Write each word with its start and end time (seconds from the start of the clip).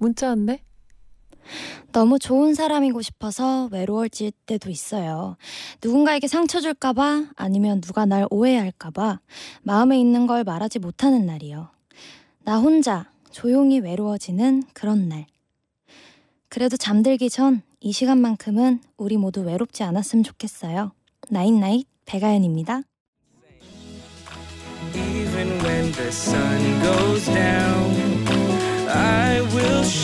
문자 0.00 0.28
왔네. 0.28 0.62
너무 1.92 2.18
좋은 2.18 2.54
사람이고 2.54 3.00
싶어서 3.02 3.68
외로워질 3.72 4.32
때도 4.46 4.70
있어요. 4.70 5.36
누군가에게 5.82 6.26
상처 6.28 6.60
줄까봐 6.60 7.30
아니면 7.36 7.80
누가 7.80 8.06
날 8.06 8.26
오해할까봐 8.30 9.20
마음에 9.62 9.98
있는 9.98 10.26
걸 10.26 10.44
말하지 10.44 10.80
못하는 10.80 11.26
날이요. 11.26 11.70
나 12.44 12.58
혼자 12.58 13.10
조용히 13.30 13.78
외로워지는 13.78 14.64
그런 14.74 15.08
날. 15.08 15.26
그래도 16.48 16.76
잠들기 16.76 17.30
전 17.30 17.62
이 17.82 17.92
시간만큼은 17.92 18.80
우리 18.98 19.16
모두 19.16 19.40
외롭지 19.40 19.82
않았으면 19.84 20.22
좋겠어요. 20.22 20.92
night 21.30 21.58
night 21.58 21.86
백아연입니다. 22.04 22.82
Even 24.94 25.48
when 25.64 25.92
the 25.92 26.08
sun 26.08 26.82
goes 26.82 27.24
down, 27.24 27.99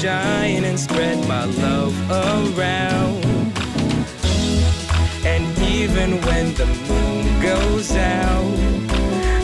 shine 0.01 0.65
and 0.65 0.79
spread 0.79 1.17
my 1.27 1.47
love 1.57 1.95
around. 2.11 3.25
And 5.25 5.45
even 5.59 6.21
when 6.21 6.53
the 6.55 6.67
moon 6.89 7.25
goes 7.41 7.97
out, 7.97 8.59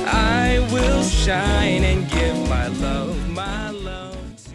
I 0.07 0.61
will 0.71 1.03
shine 1.03 1.85
and 1.85 2.07
give 2.11 2.37
my 2.51 2.69
love, 2.69 3.17
my 3.31 3.71
love 3.71 4.19
to 4.45 4.53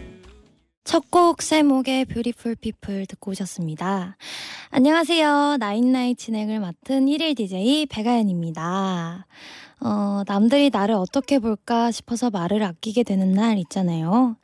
첫곡 0.83 1.41
샘옥의 1.41 2.05
Beautiful 2.05 2.55
People 2.55 3.07
듣고 3.07 3.31
오셨습니다. 3.31 4.17
안녕하세요. 4.69 5.57
나인나잇 5.59 6.19
진행을 6.19 6.59
맡은 6.59 7.07
1일 7.07 7.35
DJ 7.35 7.87
백아연입니다. 7.87 9.25
어, 9.79 10.23
남들이 10.27 10.69
나를 10.71 10.95
어떻게 10.95 11.39
볼까 11.39 11.91
싶어서 11.91 12.29
말을 12.29 12.63
아끼게 12.63 13.03
되는 13.03 13.31
날 13.33 13.57
있잖아요. 13.59 14.35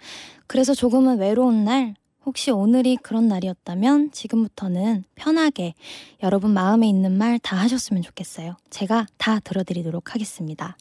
그래서 0.48 0.74
조금은 0.74 1.18
외로운 1.20 1.64
날, 1.66 1.96
혹시 2.26 2.52
오늘이 2.52 2.96
그런 2.98 3.28
날이었다면 3.28 4.12
지금부터는 4.12 5.04
편하게 5.16 5.74
여러분 6.22 6.52
마음에 6.52 6.88
있는 6.88 7.18
말 7.18 7.38
다 7.40 7.58
하셨으면 7.58 8.02
좋겠어요. 8.04 8.56
제가 8.70 9.08
다 9.18 9.40
들어드리도록 9.42 10.14
하겠습니다. 10.14 10.78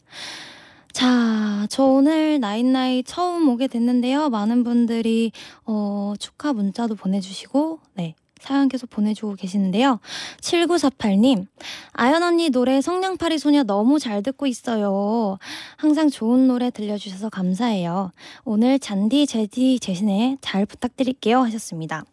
자, 0.93 1.65
저 1.69 1.83
오늘 1.83 2.39
night 2.39 2.72
night 2.72 3.05
처음 3.07 3.49
오게 3.49 3.67
됐는데요. 3.67 4.29
많은 4.29 4.63
분들이 4.63 5.31
어, 5.65 6.13
축하 6.19 6.53
문자도 6.53 6.95
보내주시고, 6.95 7.79
네. 7.95 8.13
사연 8.43 8.67
계속 8.67 8.89
보내주고 8.89 9.35
계시는데요. 9.35 10.01
7948님, 10.41 11.47
아연 11.93 12.23
언니 12.23 12.49
노래 12.49 12.81
성냥팔이 12.81 13.37
소녀 13.37 13.63
너무 13.63 13.99
잘 13.99 14.21
듣고 14.21 14.47
있어요. 14.47 15.37
항상 15.77 16.09
좋은 16.09 16.47
노래 16.47 16.69
들려주셔서 16.69 17.29
감사해요. 17.29 18.11
오늘 18.43 18.79
쟌디 18.79 19.25
재디 19.25 19.79
대신에 19.81 20.37
잘 20.41 20.65
부탁드릴게요. 20.65 21.39
하셨습니다. 21.39 22.03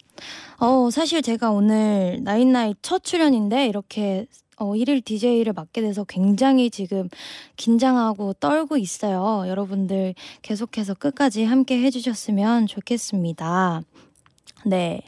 어, 0.58 0.91
사실 0.92 1.20
제가 1.20 1.51
오늘 1.51 2.20
night 2.22 2.49
night 2.49 2.77
첫 2.81 3.03
출연인데 3.03 3.67
이렇게 3.67 4.27
어, 4.57 4.74
1일 4.74 5.05
DJ를 5.05 5.52
맡게 5.52 5.80
돼서 5.80 6.05
굉장히 6.05 6.70
지금 6.70 7.08
긴장하고 7.57 8.35
떨고 8.35 8.77
있어요. 8.77 9.48
여러분들 9.48 10.14
계속해서 10.42 10.95
끝까지 10.95 11.45
함께 11.45 11.83
해주셨으면 11.83 12.69
좋겠습니다. 12.69 13.83
네. 14.64 15.00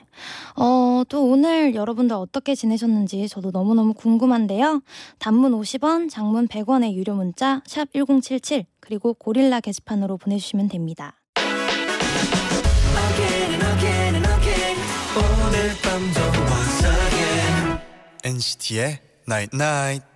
어, 0.57 1.03
또 1.09 1.25
오늘 1.27 1.75
여러분들 1.75 2.15
어떻게 2.17 2.55
지내셨는지 2.55 3.29
저도 3.29 3.51
너무너무 3.51 3.95
궁금한데요. 3.95 4.83
단문 5.19 5.53
50원, 5.53 6.11
장문 6.11 6.49
100원의 6.49 6.93
유료 6.95 7.15
문자, 7.15 7.63
샵 7.67 7.93
1077, 7.93 8.67
그리고 8.81 9.15
고릴라 9.15 9.61
게시판으로 9.61 10.19
보내주시면 10.19 10.69
됩니다. 10.69 11.15
NCT의 18.25 19.01
Night 19.29 19.57
Night. 19.57 20.12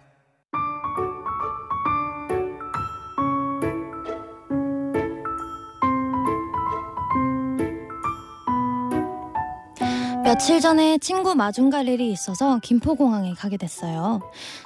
며칠 10.27 10.61
전에 10.61 10.99
친구 10.99 11.37
마중 11.37 11.71
갈 11.71 11.87
일이 11.87 12.11
있어서 12.11 12.59
김포공항에 12.59 13.35
가게 13.35 13.57
됐어요. 13.57 14.21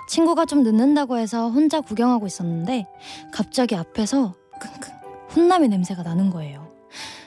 친구가 0.08 0.46
좀 0.46 0.62
늦는다고 0.62 1.18
해서 1.18 1.50
혼자 1.50 1.82
구경하고 1.82 2.26
있었는데 2.26 2.86
갑자기 3.30 3.76
앞에서 3.76 4.32
킁킁 4.58 4.94
혼남의 5.36 5.68
냄새가 5.68 6.02
나는 6.02 6.30
거예요. 6.30 6.66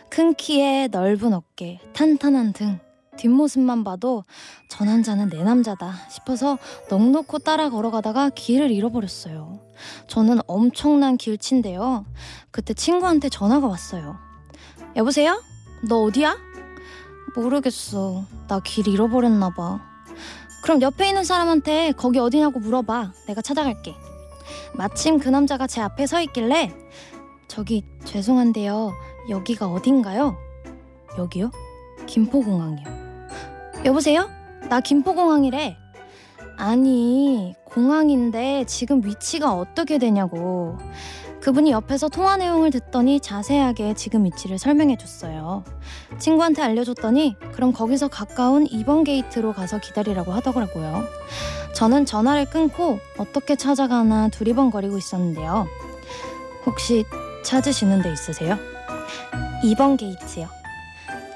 큰 0.10 0.34
키에 0.34 0.88
넓은 0.88 1.32
어깨, 1.32 1.80
탄탄한 1.94 2.54
등, 2.54 2.80
뒷모습만 3.18 3.84
봐도 3.84 4.24
저 4.68 4.84
남자는 4.84 5.30
내 5.30 5.44
남자다 5.44 5.94
싶어서 6.10 6.58
넋 6.90 7.12
놓고 7.12 7.38
따라 7.38 7.70
걸어가다가 7.70 8.32
길을 8.32 8.72
잃어버렸어요. 8.72 9.60
저는 10.08 10.40
엄청난 10.48 11.18
길치인데요. 11.18 12.08
그때 12.50 12.74
친구한테 12.74 13.30
전화가 13.30 13.68
왔어요. 13.68 14.18
여보세요? 14.96 15.40
너 15.88 16.02
어디야? 16.02 16.53
모르겠어. 17.36 18.26
나 18.48 18.60
길 18.60 18.88
잃어버렸나 18.88 19.50
봐. 19.52 19.80
그럼 20.64 20.82
옆에 20.82 21.10
있는 21.10 21.24
사람한테 21.24 21.92
거기 21.98 22.20
어디냐고 22.20 22.60
물어봐. 22.60 23.12
내가 23.28 23.42
찾아갈게. 23.42 23.96
마침 24.76 25.20
그 25.20 25.30
남자가 25.30 25.68
제 25.68 25.82
앞에 25.82 26.06
서 26.08 26.22
있길래 26.22 26.72
저기 27.48 27.84
죄송한데요. 28.06 28.92
여기가 29.30 29.68
어딘가요? 29.68 30.36
여기요? 31.18 31.52
김포공항이요. 32.08 32.88
여보세요? 33.86 34.30
나 34.70 34.80
김포공항이래. 34.80 35.78
아니, 36.58 37.54
공항인데 37.66 38.66
지금 38.66 39.04
위치가 39.04 39.54
어떻게 39.54 39.98
되냐고. 39.98 40.78
그분이 41.44 41.72
옆에서 41.72 42.08
통화 42.08 42.38
내용을 42.38 42.72
듣더니 42.72 43.20
자세하게 43.20 43.96
지금 43.96 44.24
위치를 44.24 44.58
설명해 44.58 44.96
줬어요. 44.96 45.66
친구한테 46.18 46.62
알려줬더니 46.62 47.36
그럼 47.52 47.74
거기서 47.74 48.08
가까운 48.08 48.66
2번 48.66 49.04
게이트로 49.04 49.52
가서 49.52 49.78
기다리라고 49.78 50.32
하더라고요. 50.32 51.04
저는 51.76 52.06
전화를 52.06 52.46
끊고 52.46 52.98
어떻게 53.18 53.58
찾아가나 53.58 54.30
두리번거리고 54.30 54.98
있었는데요. 54.98 55.68
혹시 56.66 57.04
찾으시는 57.44 58.04
데 58.04 58.14
있으세요? 58.14 58.58
2번 59.66 59.98
게이트요. 59.98 60.48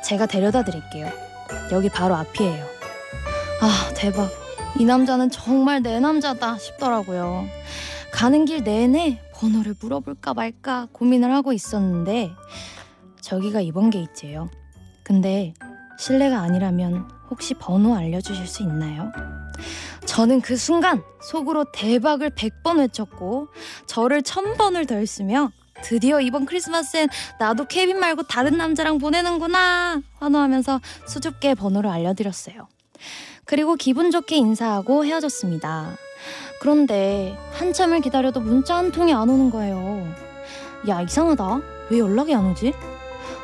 제가 0.06 0.26
데려다 0.26 0.64
드릴게요. 0.64 1.10
여기 1.74 1.90
바로 1.90 2.16
앞이에요. 2.16 2.64
아, 3.62 3.92
대박. 3.94 4.30
이 4.80 4.86
남자는 4.86 5.32
정말 5.32 5.82
내 5.82 6.00
남자다 6.00 6.60
싶더라고요. 6.60 7.46
가는 8.12 8.46
길 8.46 8.64
내내 8.64 9.20
번호를 9.38 9.76
물어볼까 9.80 10.34
말까 10.34 10.88
고민을 10.92 11.32
하고 11.32 11.54
있었는데 11.54 12.32
저기가 13.22 13.62
2번 13.62 13.92
게이트예요. 13.92 14.50
근데 15.04 15.54
실례가 16.00 16.40
아니라면 16.40 17.10
혹시 17.30 17.54
번호 17.54 17.96
알려주실 17.96 18.48
수 18.48 18.64
있나요? 18.64 19.12
저는 20.06 20.42
그 20.42 20.56
순간 20.56 21.04
속으로 21.22 21.66
대박을 21.72 22.32
100번 22.32 22.80
외쳤고 22.80 23.50
저를 23.86 24.22
1000번을 24.22 24.88
더 24.88 24.96
했으며 24.96 25.52
드디어 25.84 26.20
이번 26.20 26.46
크리스마스엔 26.46 27.10
나도 27.40 27.66
케빈 27.66 28.00
말고 28.00 28.24
다른 28.24 28.58
남자랑 28.58 28.98
보내는구나 28.98 30.02
환호하면서 30.20 30.82
수줍게 31.08 31.56
번호를 31.56 31.90
알려드렸어요. 31.90 32.68
그리고 33.46 33.76
기분 33.76 34.10
좋게 34.12 34.38
인사하고 34.38 35.06
헤어졌습니다. 35.06 35.96
그런데 36.60 37.38
한참을 37.54 38.02
기다려도 38.02 38.40
문자 38.40 38.78
한 38.78 38.92
통이 38.92 39.14
안 39.14 39.30
오는 39.30 39.50
거예요. 39.50 40.08
야 40.88 41.02
이상하다. 41.02 41.60
왜 41.90 42.00
연락이 42.00 42.34
안 42.34 42.52
오지? 42.52 42.74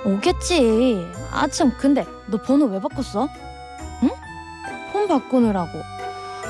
오겠지. 0.06 1.06
아 1.32 1.48
참 1.48 1.72
근데 1.78 2.06
너 2.28 2.38
번호 2.42 2.66
왜 2.66 2.80
바꿨어? 2.80 3.28
응? 4.04 4.10
폰 4.92 5.08
바꾸느라고. 5.08 5.80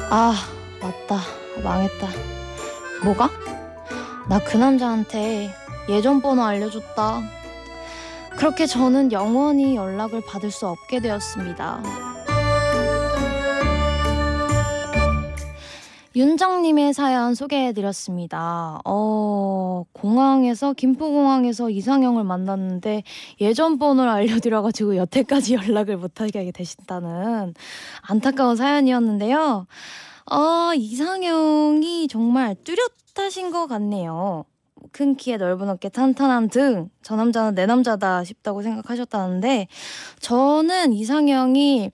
아 0.09 0.33
맞다. 0.81 1.19
망했다. 1.63 2.07
뭐가? 3.03 3.29
나 4.29 4.39
그 4.39 4.55
남자한테 4.57 5.53
예전 5.89 6.21
번호 6.21 6.43
알려줬다. 6.43 7.21
그렇게 8.37 8.65
저는 8.65 9.11
영원히 9.11 9.75
연락을 9.75 10.21
받을 10.25 10.49
수 10.49 10.67
없게 10.67 10.99
되었습니다. 11.01 11.81
윤정님의 16.15 16.93
사연 16.93 17.33
소개해드렸습니다. 17.33 18.79
어, 18.85 19.83
공항에서, 19.93 20.73
김포공항에서 20.73 21.69
이상형을 21.69 22.23
만났는데 22.23 23.03
예전 23.41 23.79
번호를 23.79 24.11
알려드려가지고 24.11 24.95
여태까지 24.97 25.55
연락을 25.73 25.97
못하게 25.97 26.51
되신다는 26.51 27.53
안타까운 28.01 28.55
사연이었는데요. 28.55 29.65
어, 30.31 30.73
이상형이 30.75 32.07
정말 32.09 32.55
뚜렷하신 32.63 33.51
것 33.51 33.67
같네요. 33.67 34.45
큰 34.91 35.15
키에 35.15 35.37
넓은 35.37 35.69
어깨 35.69 35.89
탄탄한 35.89 36.49
등 36.49 36.89
저 37.03 37.15
남자는 37.17 37.53
내 37.53 37.65
남자다 37.65 38.23
싶다고 38.23 38.61
생각하셨다는데 38.63 39.67
저는 40.19 40.93
이상형이 40.93 41.91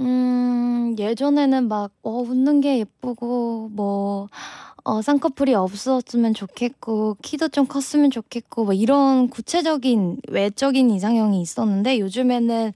음 0.00 0.94
예전에는 0.98 1.68
막 1.68 1.90
어, 2.02 2.10
웃는 2.20 2.60
게 2.60 2.78
예쁘고 2.78 3.70
뭐 3.72 4.28
어, 4.84 5.02
쌍꺼풀이 5.02 5.54
없었으면 5.54 6.34
좋겠고 6.34 7.16
키도 7.22 7.48
좀 7.48 7.66
컸으면 7.66 8.10
좋겠고 8.10 8.64
뭐 8.64 8.72
이런 8.72 9.28
구체적인 9.28 10.20
외적인 10.28 10.90
이상형이 10.90 11.40
있었는데 11.40 11.98
요즘에는 11.98 12.72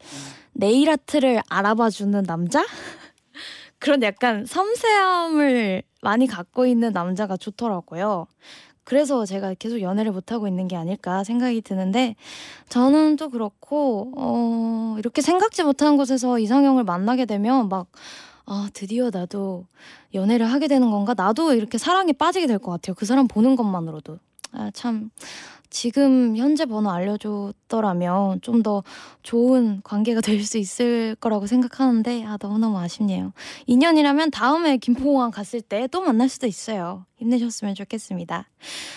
네일 0.52 0.90
아트를 0.90 1.40
알아봐주는 1.48 2.24
남자 2.24 2.64
그런 3.78 4.02
약간 4.02 4.44
섬세함을 4.44 5.82
많이 6.02 6.26
갖고 6.26 6.66
있는 6.66 6.92
남자가 6.92 7.36
좋더라고요. 7.36 8.26
그래서 8.84 9.24
제가 9.24 9.54
계속 9.54 9.80
연애를 9.80 10.12
못하고 10.12 10.48
있는 10.48 10.68
게 10.68 10.76
아닐까 10.76 11.24
생각이 11.24 11.60
드는데 11.62 12.16
저는 12.68 13.16
또 13.16 13.28
그렇고 13.30 14.12
어 14.16 14.96
이렇게 14.98 15.22
생각지 15.22 15.62
못한 15.62 15.96
곳에서 15.96 16.38
이상형을 16.38 16.84
만나게 16.84 17.24
되면 17.26 17.68
막 17.68 17.86
아, 18.44 18.68
드디어 18.74 19.10
나도 19.12 19.66
연애를 20.14 20.46
하게 20.46 20.66
되는 20.68 20.90
건가? 20.90 21.14
나도 21.16 21.54
이렇게 21.54 21.78
사랑에 21.78 22.12
빠지게 22.12 22.46
될 22.48 22.58
것 22.58 22.72
같아요. 22.72 22.94
그 22.94 23.06
사람 23.06 23.28
보는 23.28 23.54
것만으로도. 23.56 24.18
아, 24.52 24.70
참. 24.74 25.10
지금 25.70 26.36
현재 26.36 26.66
번호 26.66 26.90
알려줬더라면 26.90 28.40
좀 28.42 28.62
더 28.62 28.82
좋은 29.22 29.80
관계가 29.82 30.20
될 30.20 30.44
수 30.44 30.58
있을 30.58 31.16
거라고 31.20 31.46
생각하는데 31.46 32.24
아 32.26 32.36
너무너무 32.40 32.78
아쉽네요. 32.78 33.32
2년이라면 33.68 34.30
다음에 34.32 34.76
김포공항 34.76 35.30
갔을 35.30 35.60
때 35.62 35.86
또 35.88 36.00
만날 36.02 36.28
수도 36.28 36.46
있어요. 36.46 37.06
힘내셨으면 37.22 37.74
좋겠습니다. 37.74 38.48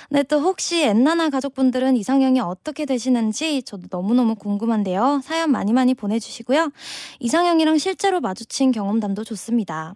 네, 0.10 0.24
또 0.24 0.39
혹시 0.42 0.83
엔나나 0.83 1.30
가족분들은 1.30 1.95
이상형이 1.98 2.39
어떻게 2.42 2.86
되시는지 2.86 3.63
저도 3.63 3.88
너무너무 3.89 4.36
궁금한데요. 4.36 5.22
사연 5.24 5.51
많이 5.51 5.74
많이 5.74 5.94
보내주시고요. 5.94 6.72
이상형이랑 7.19 7.77
실제로 7.77 8.19
마주친 8.19 8.72
경험담도 8.72 9.24
좋습니다. 9.24 9.95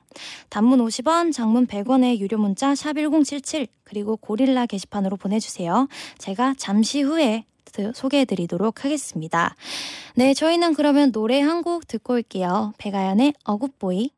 단문 0.50 0.80
50원, 0.86 1.34
장문 1.34 1.68
100원의 1.68 2.20
유료 2.20 2.38
문자 2.38 2.76
샵 2.76 2.94
1077 2.94 3.68
그리고 3.84 4.18
고릴라 4.18 4.66
게시판으로 4.66 5.18
보내주세요. 5.18 5.88
제가 6.18 6.56
잠시 6.58 7.02
후에 7.02 7.46
소개해드리도록 7.94 8.84
하겠습니다. 8.84 9.56
네, 10.16 10.34
저희는 10.34 10.74
그러면 10.74 11.12
노래 11.12 11.40
한 11.40 11.60
곡 11.62 11.88
듣고 11.88 12.14
올게요. 12.14 12.74
백아연의 12.78 13.34
어굿보이. 13.44 14.12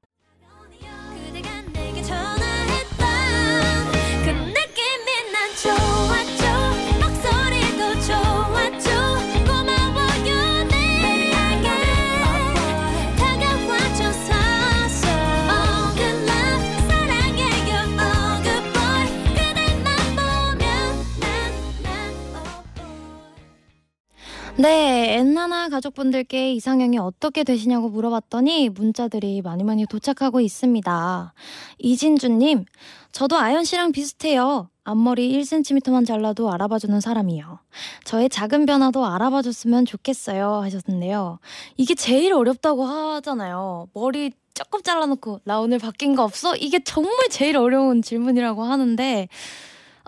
네, 24.61 25.15
엔나나 25.15 25.69
가족분들께 25.69 26.53
이상형이 26.53 26.99
어떻게 26.99 27.43
되시냐고 27.43 27.89
물어봤더니 27.89 28.69
문자들이 28.69 29.41
많이 29.41 29.63
많이 29.63 29.87
도착하고 29.87 30.39
있습니다. 30.39 31.33
이진주님, 31.79 32.65
저도 33.11 33.39
아연 33.39 33.63
씨랑 33.63 33.91
비슷해요. 33.91 34.69
앞머리 34.83 35.35
1cm만 35.41 36.05
잘라도 36.05 36.51
알아봐주는 36.51 37.01
사람이요. 37.01 37.57
저의 38.03 38.29
작은 38.29 38.67
변화도 38.67 39.03
알아봐줬으면 39.03 39.85
좋겠어요. 39.85 40.61
하셨는데요. 40.61 41.39
이게 41.77 41.95
제일 41.95 42.31
어렵다고 42.33 42.85
하잖아요. 42.85 43.87
머리 43.95 44.31
조금 44.53 44.83
잘라놓고, 44.83 45.39
나 45.43 45.59
오늘 45.59 45.79
바뀐 45.79 46.13
거 46.13 46.23
없어? 46.23 46.55
이게 46.55 46.83
정말 46.83 47.29
제일 47.31 47.57
어려운 47.57 48.03
질문이라고 48.03 48.61
하는데, 48.63 49.27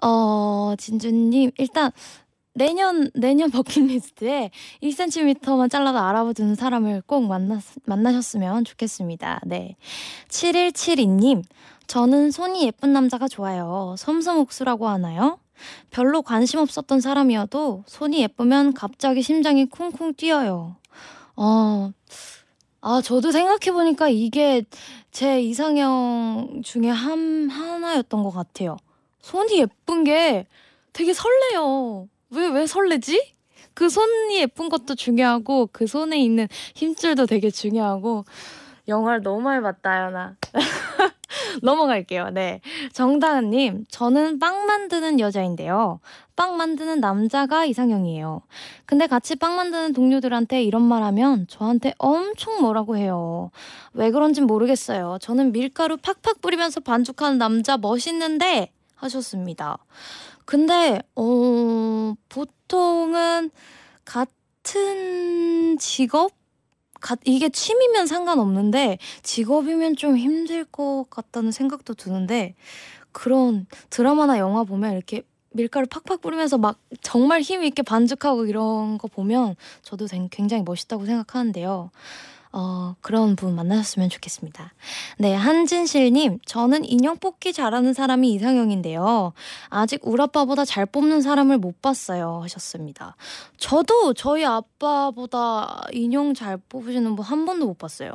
어, 0.03 0.75
진주님, 0.77 1.51
일단, 1.57 1.91
내년 2.53 3.09
내년 3.15 3.49
버킷리스트에 3.51 4.51
1cm만 4.81 5.69
잘라도 5.69 5.99
알아봐주는 5.99 6.55
사람을 6.55 7.03
꼭 7.05 7.25
만나 7.25 7.59
만나셨으면 7.85 8.63
좋겠습니다. 8.65 9.41
네. 9.45 9.75
7172님, 10.29 11.43
저는 11.87 12.31
손이 12.31 12.65
예쁜 12.65 12.93
남자가 12.93 13.27
좋아요. 13.27 13.95
섬섬옥수라고 13.97 14.87
하나요? 14.87 15.39
별로 15.89 16.21
관심 16.21 16.59
없었던 16.59 17.01
사람이어도 17.01 17.83
손이 17.87 18.21
예쁘면 18.21 18.73
갑자기 18.73 19.21
심장이 19.21 19.65
쿵쿵 19.65 20.13
뛰어요. 20.15 20.75
어, 21.35 21.91
아, 22.81 23.01
저도 23.01 23.31
생각해보니까 23.31 24.09
이게 24.09 24.63
제 25.11 25.41
이상형 25.41 26.61
중에 26.63 26.89
한, 26.89 27.49
하나였던 27.49 28.23
것 28.23 28.31
같아요. 28.31 28.77
손이 29.21 29.59
예쁜 29.59 30.03
게 30.03 30.45
되게 30.91 31.13
설레요. 31.13 32.07
왜, 32.33 32.47
왜 32.49 32.67
설레지? 32.67 33.33
그 33.73 33.89
손이 33.89 34.39
예쁜 34.39 34.69
것도 34.69 34.95
중요하고, 34.95 35.69
그 35.71 35.87
손에 35.87 36.19
있는 36.19 36.47
힘줄도 36.75 37.25
되게 37.25 37.49
중요하고, 37.49 38.25
영화를 38.87 39.23
너무 39.23 39.41
많이 39.41 39.61
봤다, 39.61 40.05
연아. 40.05 40.35
넘어갈게요. 41.61 42.29
네. 42.29 42.61
정다은님, 42.91 43.85
저는 43.89 44.39
빵 44.39 44.65
만드는 44.65 45.19
여자인데요. 45.19 45.99
빵 46.35 46.57
만드는 46.57 46.99
남자가 46.99 47.65
이상형이에요. 47.65 48.41
근데 48.85 49.07
같이 49.07 49.35
빵 49.35 49.55
만드는 49.55 49.93
동료들한테 49.93 50.63
이런 50.63 50.81
말 50.81 51.03
하면 51.03 51.45
저한테 51.47 51.93
엄청 51.97 52.61
뭐라고 52.61 52.97
해요. 52.97 53.51
왜 53.93 54.11
그런진 54.11 54.47
모르겠어요. 54.47 55.17
저는 55.21 55.51
밀가루 55.51 55.97
팍팍 55.97 56.41
뿌리면서 56.41 56.79
반죽하는 56.79 57.37
남자 57.37 57.77
멋있는데 57.77 58.71
하셨습니다. 58.95 59.77
근데 60.45 61.01
어 61.15 62.13
보통은 62.29 63.51
같은 64.05 65.77
직업 65.79 66.31
가, 67.01 67.17
이게 67.25 67.49
취미면 67.49 68.07
상관없는데 68.07 68.97
직업이면 69.23 69.97
좀 69.97 70.17
힘들 70.17 70.63
것 70.63 71.05
같다는 71.09 71.51
생각도 71.51 71.93
드는데 71.93 72.55
그런 73.11 73.67
드라마나 73.89 74.39
영화 74.39 74.63
보면 74.63 74.93
이렇게 74.93 75.23
밀가루 75.51 75.85
팍팍 75.87 76.21
뿌리면서 76.21 76.57
막 76.57 76.79
정말 77.01 77.41
힘 77.41 77.63
있게 77.63 77.83
반죽하고 77.83 78.45
이런 78.45 78.97
거 78.97 79.07
보면 79.07 79.55
저도 79.83 80.07
굉장히 80.31 80.63
멋있다고 80.63 81.05
생각하는데요. 81.05 81.91
어, 82.53 82.95
그런 83.01 83.35
분 83.35 83.55
만나셨으면 83.55 84.09
좋겠습니다. 84.09 84.73
네, 85.17 85.33
한진실님, 85.33 86.39
저는 86.45 86.85
인형 86.85 87.17
뽑기 87.17 87.51
잘하는 87.51 87.93
사람이 87.93 88.31
이상형인데요. 88.33 89.33
아직 89.69 89.99
우리 90.03 90.21
아빠보다 90.21 90.63
잘 90.65 90.85
뽑는 90.85 91.21
사람을 91.21 91.57
못 91.57 91.81
봤어요. 91.81 92.41
하셨습니다. 92.43 93.15
저도 93.57 94.13
저희 94.13 94.45
아빠보다 94.45 95.83
인형 95.93 96.33
잘 96.33 96.57
뽑으시는 96.57 97.15
분 97.15 97.23
한 97.25 97.45
번도 97.45 97.65
못 97.65 97.77
봤어요. 97.77 98.11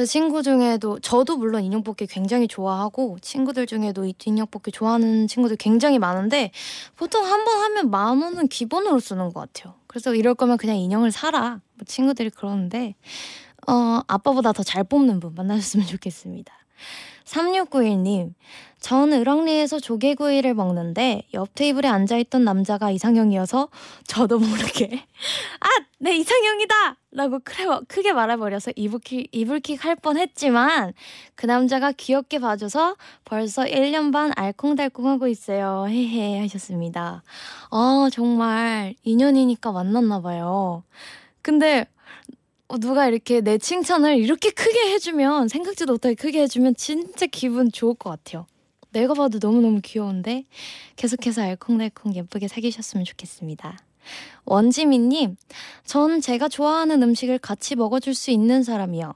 제 0.00 0.06
친구 0.06 0.42
중에도 0.42 0.98
저도 1.00 1.36
물론 1.36 1.62
인형 1.62 1.82
뽑기 1.82 2.06
굉장히 2.06 2.48
좋아하고 2.48 3.18
친구들 3.20 3.66
중에도 3.66 4.06
이 4.06 4.14
인형 4.24 4.46
뽑기 4.46 4.72
좋아하는 4.72 5.26
친구들 5.26 5.56
굉장히 5.58 5.98
많은데 5.98 6.52
보통 6.96 7.22
한 7.26 7.44
번 7.44 7.60
하면 7.64 7.90
만 7.90 8.22
원은 8.22 8.48
기본으로 8.48 8.98
쓰는 8.98 9.30
것 9.30 9.40
같아요. 9.52 9.74
그래서 9.86 10.14
이럴 10.14 10.34
거면 10.34 10.56
그냥 10.56 10.76
인형을 10.76 11.12
사라. 11.12 11.60
뭐 11.74 11.84
친구들이 11.86 12.30
그러는데 12.30 12.94
어 13.68 14.00
아빠보다 14.08 14.52
더 14.54 14.62
잘 14.62 14.84
뽑는 14.84 15.20
분 15.20 15.34
만나셨으면 15.34 15.86
좋겠습니다. 15.86 16.50
3691님, 17.30 18.34
전 18.80 19.12
을왕리에서 19.12 19.78
조개구이를 19.78 20.54
먹는데 20.54 21.22
옆 21.34 21.54
테이블에 21.54 21.86
앉아있던 21.86 22.42
남자가 22.44 22.90
이상형이어서 22.90 23.68
저도 24.06 24.38
모르게 24.38 25.04
아! 25.60 25.68
내 25.98 26.16
이상형이다! 26.16 26.96
라고 27.12 27.40
크게, 27.86 28.12
말해버려서 28.12 28.72
이불킥, 28.74 29.28
이불킥 29.32 29.84
할 29.84 29.96
뻔했지만 29.96 30.94
그 31.34 31.46
남자가 31.46 31.92
귀엽게 31.92 32.38
봐줘서 32.38 32.96
벌써 33.24 33.64
1년 33.64 34.12
반 34.12 34.32
알콩달콩하고 34.34 35.28
있어요. 35.28 35.86
헤헤 35.88 36.40
하셨습니다. 36.40 37.22
아 37.70 38.08
정말 38.12 38.94
인연이니까 39.02 39.72
만났나 39.72 40.20
봐요. 40.22 40.84
근데 41.42 41.86
어, 42.70 42.78
누가 42.78 43.08
이렇게 43.08 43.40
내 43.40 43.58
칭찬을 43.58 44.16
이렇게 44.18 44.50
크게 44.50 44.92
해주면 44.92 45.48
생각지도 45.48 45.94
못하게 45.94 46.14
크게 46.14 46.42
해주면 46.42 46.76
진짜 46.76 47.26
기분 47.26 47.72
좋을 47.72 47.94
것 47.94 48.10
같아요. 48.10 48.46
내가 48.92 49.14
봐도 49.14 49.40
너무너무 49.42 49.80
귀여운데 49.82 50.44
계속해서 50.94 51.42
알콩달콩 51.42 52.14
예쁘게 52.14 52.46
사귀셨으면 52.46 53.04
좋겠습니다. 53.06 53.76
원지민님, 54.44 55.36
전 55.84 56.20
제가 56.20 56.48
좋아하는 56.48 57.02
음식을 57.02 57.40
같이 57.40 57.74
먹어줄 57.74 58.14
수 58.14 58.30
있는 58.30 58.62
사람이요. 58.62 59.14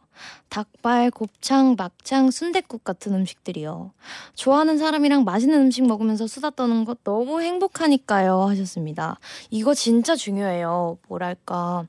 닭발, 0.49 1.13
곱창, 1.13 1.77
막창, 1.79 2.33
순댓국 2.33 2.83
같은 2.83 3.15
음식들이요. 3.15 3.93
좋아하는 4.35 4.79
사람이랑 4.79 5.23
맛있는 5.23 5.61
음식 5.61 5.87
먹으면서 5.87 6.27
수다 6.27 6.51
떠는 6.51 6.85
것 6.85 7.05
너무 7.05 7.41
행복하니까요. 7.41 8.43
하셨습니다. 8.49 9.21
이거 9.51 9.75
진짜 9.75 10.17
중요해요. 10.17 10.99
뭐랄까. 11.07 11.87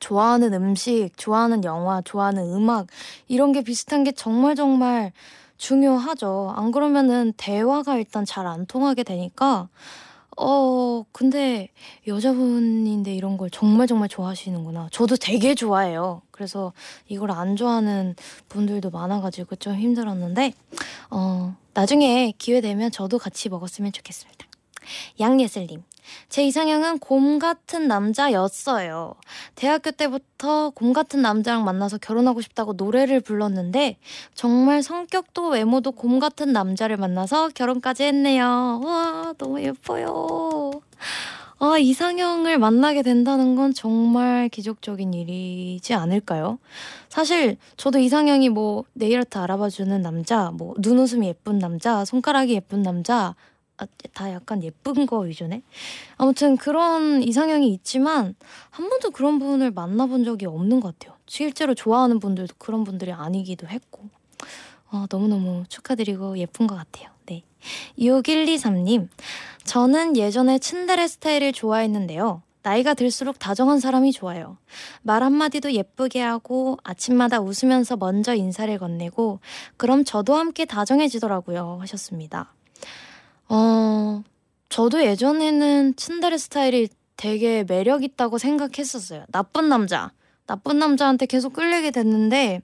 좋아하는 0.00 0.52
음식, 0.54 1.10
좋아하는 1.16 1.64
영화, 1.64 2.02
좋아하는 2.02 2.52
음악, 2.54 2.86
이런 3.28 3.52
게 3.52 3.62
비슷한 3.62 4.04
게 4.04 4.12
정말 4.12 4.54
정말 4.56 5.12
중요하죠. 5.56 6.52
안 6.56 6.72
그러면은 6.72 7.32
대화가 7.36 7.96
일단 7.96 8.24
잘 8.24 8.46
안 8.46 8.66
통하게 8.66 9.02
되니까, 9.04 9.68
어, 10.36 11.04
근데 11.12 11.68
여자분인데 12.08 13.14
이런 13.14 13.36
걸 13.36 13.48
정말 13.50 13.86
정말 13.86 14.08
좋아하시는구나. 14.08 14.88
저도 14.90 15.16
되게 15.16 15.54
좋아해요. 15.54 16.22
그래서 16.32 16.72
이걸 17.08 17.30
안 17.30 17.54
좋아하는 17.54 18.16
분들도 18.48 18.90
많아가지고 18.90 19.56
좀 19.56 19.76
힘들었는데, 19.76 20.52
어, 21.10 21.56
나중에 21.72 22.32
기회 22.38 22.60
되면 22.60 22.90
저도 22.90 23.18
같이 23.18 23.48
먹었으면 23.48 23.92
좋겠습니다. 23.92 24.44
양예슬님. 25.20 25.82
제 26.28 26.44
이상형은 26.44 26.98
곰 26.98 27.38
같은 27.38 27.88
남자였어요. 27.88 29.14
대학교 29.54 29.90
때부터 29.90 30.70
곰 30.70 30.92
같은 30.92 31.22
남자랑 31.22 31.64
만나서 31.64 31.98
결혼하고 31.98 32.40
싶다고 32.40 32.74
노래를 32.74 33.20
불렀는데 33.20 33.98
정말 34.34 34.82
성격도 34.82 35.48
외모도 35.48 35.92
곰 35.92 36.18
같은 36.18 36.52
남자를 36.52 36.96
만나서 36.96 37.50
결혼까지 37.54 38.04
했네요. 38.04 38.80
와 38.84 39.34
너무 39.38 39.60
예뻐요. 39.62 40.70
아 41.58 41.78
이상형을 41.78 42.58
만나게 42.58 43.02
된다는 43.02 43.56
건 43.56 43.72
정말 43.72 44.48
기적적인 44.48 45.14
일이지 45.14 45.94
않을까요? 45.94 46.58
사실 47.08 47.56
저도 47.76 48.00
이상형이 48.00 48.48
뭐 48.48 48.84
네일아트 48.92 49.38
알아봐주는 49.38 50.02
남자, 50.02 50.50
뭐 50.52 50.74
눈웃음이 50.78 51.26
예쁜 51.28 51.58
남자, 51.58 52.04
손가락이 52.04 52.52
예쁜 52.54 52.82
남자 52.82 53.34
아, 53.76 53.86
다 54.12 54.30
약간 54.32 54.62
예쁜 54.62 55.06
거 55.06 55.18
위주네. 55.18 55.62
아무튼 56.16 56.56
그런 56.56 57.22
이상형이 57.22 57.72
있지만 57.74 58.34
한 58.70 58.88
번도 58.88 59.10
그런 59.10 59.38
분을 59.38 59.70
만나본 59.70 60.24
적이 60.24 60.46
없는 60.46 60.80
것 60.80 60.98
같아요. 60.98 61.18
실제로 61.26 61.74
좋아하는 61.74 62.20
분들도 62.20 62.54
그런 62.58 62.84
분들이 62.84 63.12
아니기도 63.12 63.66
했고. 63.66 64.08
아, 64.90 65.06
너무너무 65.10 65.64
축하드리고 65.68 66.38
예쁜 66.38 66.66
것 66.66 66.76
같아요. 66.76 67.08
네. 67.26 67.42
6123님, 67.98 69.08
저는 69.64 70.16
예전에 70.16 70.58
츤데레 70.58 71.08
스타일을 71.08 71.52
좋아했는데요. 71.52 72.42
나이가 72.62 72.94
들수록 72.94 73.38
다정한 73.38 73.78
사람이 73.78 74.12
좋아요. 74.12 74.56
말 75.02 75.22
한마디도 75.22 75.72
예쁘게 75.72 76.22
하고 76.22 76.78
아침마다 76.82 77.40
웃으면서 77.40 77.96
먼저 77.96 78.34
인사를 78.34 78.78
건네고 78.78 79.40
그럼 79.76 80.04
저도 80.04 80.34
함께 80.34 80.64
다정해지더라고요. 80.64 81.78
하셨습니다. 81.82 82.54
어, 83.54 84.24
저도 84.68 85.04
예전에는 85.04 85.94
츤데레 85.96 86.38
스타일이 86.38 86.88
되게 87.16 87.62
매력 87.62 88.02
있다고 88.02 88.38
생각했었어요. 88.38 89.24
나쁜 89.30 89.68
남자. 89.68 90.10
나쁜 90.46 90.78
남자한테 90.80 91.26
계속 91.26 91.52
끌리게 91.52 91.92
됐는데 91.92 92.60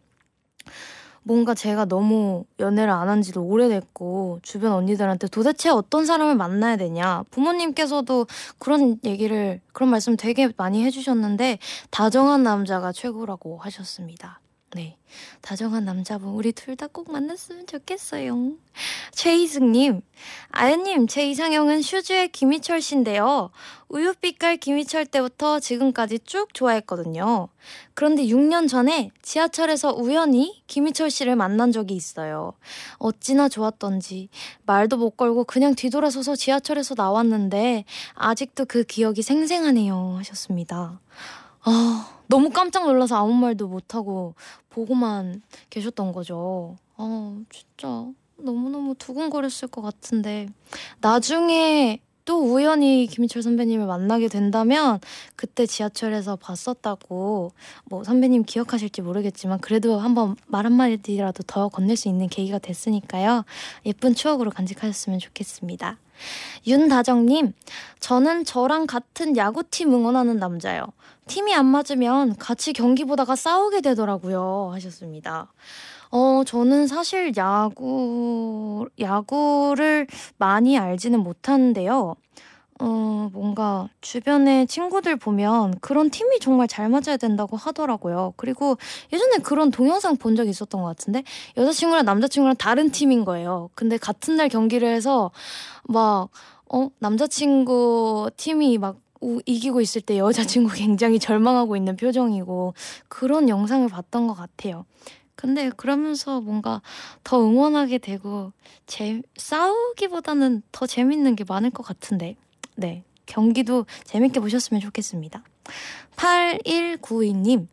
뭔가 1.23 1.54
제가 1.54 1.85
너무 1.85 2.44
연애를 2.59 2.90
안 2.92 3.09
한 3.09 3.23
지도 3.23 3.42
오래됐고 3.44 4.40
주변 4.42 4.73
언니들한테 4.73 5.28
도대체 5.28 5.68
어떤 5.70 6.04
사람을 6.06 6.35
만나야 6.35 6.76
되냐 6.76 7.25
부모님께서도 7.30 8.26
그런 8.59 8.99
얘기를 9.04 9.61
그런 9.73 9.90
말씀 9.90 10.16
되게 10.16 10.50
많이 10.56 10.85
해주셨는데 10.85 11.59
다정한 11.90 12.42
남자가 12.42 12.90
최고라고 12.92 13.59
하셨습니다. 13.59 14.40
네. 14.77 14.97
다정한 15.41 15.85
남자분, 15.85 16.29
우리 16.31 16.53
둘 16.53 16.77
다 16.77 16.87
꼭 16.87 17.11
만났으면 17.11 17.67
좋겠어요. 17.67 18.53
최희승님, 19.12 20.00
아연님, 20.53 21.09
제 21.09 21.29
이상형은 21.29 21.83
슈즈의 21.83 22.29
김희철 22.29 22.81
씨인데요. 22.81 23.50
우유빛깔 23.89 24.59
김희철 24.59 25.07
때부터 25.07 25.59
지금까지 25.59 26.21
쭉 26.21 26.55
좋아했거든요. 26.55 27.49
그런데 27.95 28.25
6년 28.25 28.69
전에 28.69 29.11
지하철에서 29.23 29.93
우연히 29.93 30.62
김희철 30.69 31.11
씨를 31.11 31.35
만난 31.35 31.73
적이 31.73 31.97
있어요. 31.97 32.53
어찌나 32.99 33.49
좋았던지 33.49 34.29
말도 34.67 34.97
못 34.99 35.17
걸고 35.17 35.43
그냥 35.45 35.75
뒤돌아서서 35.75 36.37
지하철에서 36.37 36.95
나왔는데 36.97 37.85
아직도 38.15 38.67
그 38.67 38.85
기억이 38.85 39.23
생생하네요. 39.23 40.15
하셨습니다. 40.19 41.00
아, 41.62 42.20
너무 42.30 42.50
깜짝 42.50 42.87
놀라서 42.87 43.16
아무 43.16 43.34
말도 43.34 43.66
못하고 43.66 44.34
보고만 44.68 45.42
계셨던 45.68 46.12
거죠. 46.12 46.76
아, 46.96 47.37
진짜 47.50 48.06
너무너무 48.37 48.94
두근거렸을 48.94 49.66
것 49.66 49.82
같은데. 49.82 50.49
나중에 51.00 52.00
또 52.25 52.38
우연히 52.38 53.08
김희철 53.10 53.42
선배님을 53.42 53.84
만나게 53.84 54.28
된다면 54.28 55.00
그때 55.34 55.66
지하철에서 55.66 56.37
봤었다고 56.37 57.50
뭐 57.87 58.04
선배님 58.04 58.44
기억하실지 58.44 59.02
모르겠지만 59.02 59.58
그래도 59.58 59.99
한번 59.99 60.37
말 60.46 60.66
한마디라도 60.66 61.42
더 61.49 61.68
건넬 61.68 61.96
수 61.96 62.06
있는 62.06 62.28
계기가 62.28 62.60
됐으니까요. 62.60 63.44
예쁜 63.87 64.14
추억으로 64.14 64.52
간직하셨으면 64.52 65.18
좋겠습니다. 65.18 65.99
윤다정님, 66.68 67.54
저는 67.99 68.44
저랑 68.44 68.87
같은 68.87 69.37
야구팀 69.37 69.92
응원하는 69.92 70.37
남자요. 70.37 70.84
팀이 71.30 71.54
안 71.54 71.64
맞으면 71.66 72.37
같이 72.38 72.72
경기 72.72 73.04
보다가 73.04 73.37
싸우게 73.37 73.82
되더라고요. 73.82 74.70
하셨습니다. 74.72 75.52
어, 76.10 76.42
저는 76.44 76.88
사실 76.88 77.32
야구, 77.37 78.88
야구를 78.99 80.08
많이 80.38 80.76
알지는 80.76 81.20
못하는데요. 81.20 82.16
어, 82.80 83.30
뭔가 83.32 83.88
주변에 84.00 84.66
친구들 84.66 85.14
보면 85.14 85.78
그런 85.80 86.10
팀이 86.10 86.40
정말 86.40 86.66
잘 86.66 86.88
맞아야 86.88 87.16
된다고 87.16 87.56
하더라고요. 87.56 88.34
그리고 88.37 88.76
예전에 89.12 89.37
그런 89.37 89.70
동영상 89.70 90.16
본 90.16 90.34
적이 90.34 90.50
있었던 90.50 90.80
것 90.80 90.88
같은데 90.88 91.22
여자친구랑 91.56 92.06
남자친구랑 92.06 92.56
다른 92.56 92.90
팀인 92.90 93.25
거예요. 93.25 93.70
근데 93.76 93.99
같은 93.99 94.34
날 94.34 94.49
경기를 94.49 94.88
해서 94.92 95.30
막, 95.84 96.30
어, 96.72 96.88
남자친구 96.99 98.30
팀이 98.37 98.78
막 98.78 98.96
우- 99.21 99.41
이기고 99.47 99.81
있을 99.81 100.00
때 100.00 100.19
여자친구 100.19 100.73
굉장히 100.75 101.19
절망하고 101.19 101.77
있는 101.77 101.97
표정이고 101.97 102.75
그런 103.09 103.49
영상을 103.49 103.89
봤던 103.89 104.27
것 104.27 104.35
같아요. 104.35 104.85
근데 105.35 105.71
그러면서 105.71 106.41
뭔가 106.41 106.83
더 107.25 107.41
응원하게 107.43 107.99
되고 107.99 108.53
재, 108.87 109.23
싸우기보다는 109.37 110.62
더 110.73 110.87
재밌는 110.87 111.35
게 111.37 111.45
많을 111.49 111.71
것 111.71 111.83
같은데 111.83 112.37
네 112.77 113.05
경기도 113.27 113.87
재밌게 114.05 114.41
보셨으면 114.41 114.81
좋겠습니다. 114.83 115.43
8192님 116.17 117.67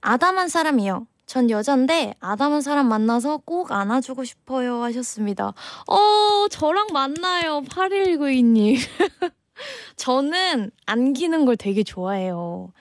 아담한 0.00 0.48
사람이요. 0.48 1.06
전 1.26 1.50
여잔데 1.50 2.14
아담한 2.20 2.60
사람 2.60 2.88
만나서 2.88 3.38
꼭 3.38 3.72
안아주고 3.72 4.24
싶어요 4.24 4.82
하셨습니다. 4.82 5.54
어 5.88 6.46
저랑 6.50 6.88
만나요 6.92 7.62
8192님. 7.62 8.76
저는 9.96 10.70
안기는 10.86 11.44
걸 11.44 11.56
되게 11.56 11.82
좋아해요. 11.82 12.72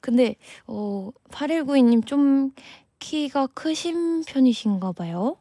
근데 0.00 0.36
어 0.66 1.10
8192님 1.30 2.06
좀 2.06 2.52
키가 2.98 3.48
크신 3.48 4.24
편이신가 4.24 4.92
봐요. 4.92 5.36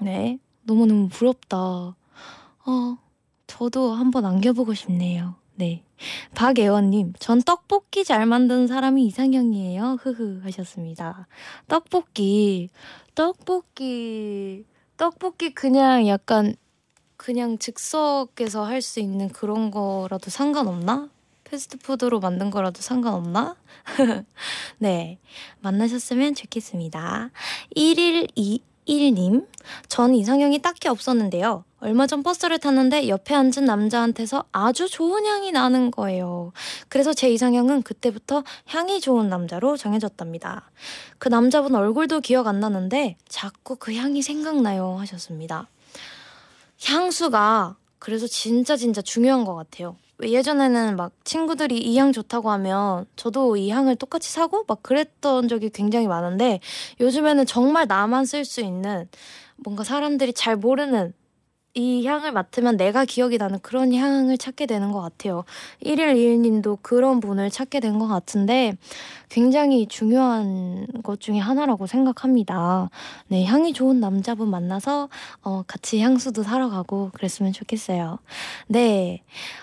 네. 0.00 0.38
너무너무 0.62 1.08
부럽다. 1.08 1.58
어, 1.58 2.98
저도 3.46 3.92
한번 3.92 4.24
안겨보고 4.24 4.74
싶네요. 4.74 5.36
네. 5.54 5.84
박애원님, 6.34 7.14
전 7.18 7.40
떡볶이 7.40 8.04
잘 8.04 8.26
만드는 8.26 8.66
사람이 8.66 9.06
이상형이에요. 9.06 9.98
흐흐 10.00 10.40
하셨습니다. 10.42 11.26
떡볶이, 11.68 12.68
떡볶이, 13.14 14.64
떡볶이 14.98 15.54
그냥 15.54 16.06
약간 16.06 16.56
그냥 17.16 17.58
즉석에서 17.58 18.64
할 18.64 18.82
수 18.82 19.00
있는 19.00 19.28
그런 19.28 19.70
거라도 19.70 20.30
상관없나? 20.30 21.08
패스트푸드로 21.44 22.20
만든 22.20 22.50
거라도 22.50 22.82
상관없나? 22.82 23.56
네. 24.78 25.18
만나셨으면 25.60 26.34
좋겠습니다. 26.34 27.30
1121님. 27.76 29.46
전 29.88 30.14
이상형이 30.14 30.60
딱히 30.60 30.88
없었는데요. 30.88 31.64
얼마 31.80 32.06
전 32.06 32.22
버스를 32.22 32.58
탔는데 32.58 33.08
옆에 33.08 33.34
앉은 33.34 33.64
남자한테서 33.64 34.44
아주 34.50 34.88
좋은 34.88 35.24
향이 35.24 35.52
나는 35.52 35.90
거예요. 35.90 36.52
그래서 36.88 37.12
제 37.12 37.30
이상형은 37.30 37.82
그때부터 37.82 38.42
향이 38.66 39.00
좋은 39.00 39.28
남자로 39.28 39.76
정해졌답니다. 39.76 40.70
그 41.18 41.28
남자분 41.28 41.74
얼굴도 41.74 42.20
기억 42.22 42.48
안 42.48 42.58
나는데 42.60 43.16
자꾸 43.28 43.76
그 43.76 43.94
향이 43.94 44.22
생각나요 44.22 44.96
하셨습니다. 44.98 45.68
향수가 46.84 47.76
그래서 47.98 48.26
진짜 48.26 48.76
진짜 48.76 49.00
중요한 49.02 49.44
것 49.44 49.54
같아요. 49.54 49.96
왜 50.18 50.30
예전에는 50.30 50.96
막 50.96 51.12
친구들이 51.24 51.78
이 51.78 51.96
향 51.96 52.12
좋다고 52.12 52.50
하면 52.50 53.06
저도 53.16 53.56
이 53.56 53.70
향을 53.70 53.96
똑같이 53.96 54.30
사고 54.32 54.64
막 54.66 54.82
그랬던 54.82 55.48
적이 55.48 55.70
굉장히 55.70 56.06
많은데 56.06 56.60
요즘에는 57.00 57.44
정말 57.46 57.86
나만 57.86 58.24
쓸 58.24 58.44
수 58.44 58.60
있는 58.62 59.08
뭔가 59.56 59.84
사람들이 59.84 60.32
잘 60.32 60.56
모르는 60.56 61.12
이 61.76 62.06
향을 62.06 62.32
맡으면 62.32 62.78
내가 62.78 63.04
기억이 63.04 63.36
나는 63.36 63.58
그런 63.60 63.92
향을 63.92 64.38
찾게 64.38 64.64
되는 64.66 64.92
것 64.92 65.02
같아요. 65.02 65.44
1일 65.84 66.14
2일님도 66.16 66.78
그런 66.82 67.20
분을 67.20 67.50
찾게 67.50 67.80
된 67.80 67.96
것 67.98 68.08
같은데 68.08 68.76
굉장히 69.28 69.86
중요한 69.86 70.86
것 71.02 71.20
중에 71.20 71.38
하나라고 71.38 71.86
생각합니다. 71.86 72.90
네, 73.28 73.44
향이 73.44 73.72
좋은 73.72 74.00
남자분 74.00 74.48
만나서 74.50 75.08
어, 75.42 75.62
같이 75.66 76.00
향수도 76.00 76.42
사러 76.42 76.68
가고 76.70 77.10
그랬으면 77.12 77.52
좋겠어요. 77.52 78.18
네, 78.68 79.22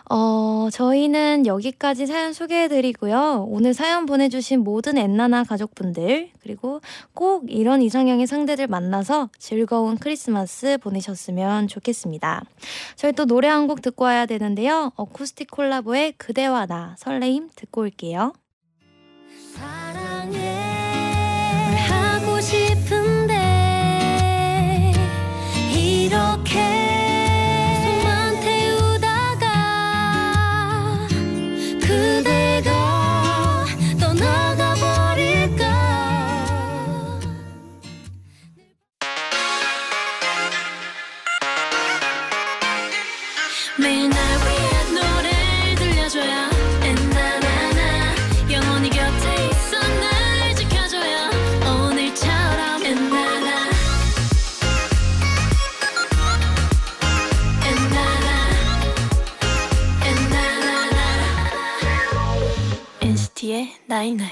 어, 0.10 0.70
저희는 0.72 1.46
여기까지 1.46 2.06
사연 2.08 2.34
소개해드리고요. 2.34 3.46
오늘 3.50 3.74
사연 3.74 4.06
보내주신 4.06 4.64
모든 4.64 4.98
엔나나 4.98 5.44
가족분들 5.46 6.32
그리고 6.42 6.82
꼭 7.14 7.46
이런 7.50 7.82
이상형의 7.82 8.28
상대들 8.28 8.68
만나서 8.68 9.30
즐거운 9.40 9.98
크리스마스 9.98 10.78
보내셨으면 10.80 11.68
좋겠 11.68 11.96
습니다. 12.04 12.44
저희 12.96 13.12
또 13.14 13.26
노래 13.26 13.48
한 13.48 13.68
곡 13.68 13.82
듣고 13.82 14.04
와야 14.06 14.26
되는데요. 14.26 14.92
어쿠스틱 14.96 15.50
콜라보의 15.50 16.14
그대와 16.18 16.66
나 16.66 16.96
설레임 17.00 17.50
듣고 17.56 17.82
올게요. 17.82 18.34
사랑해 19.56 20.60
하고 21.88 22.40
싶은데 22.42 23.34
이렇게 25.76 27.03
night 63.94 64.13
night 64.13 64.32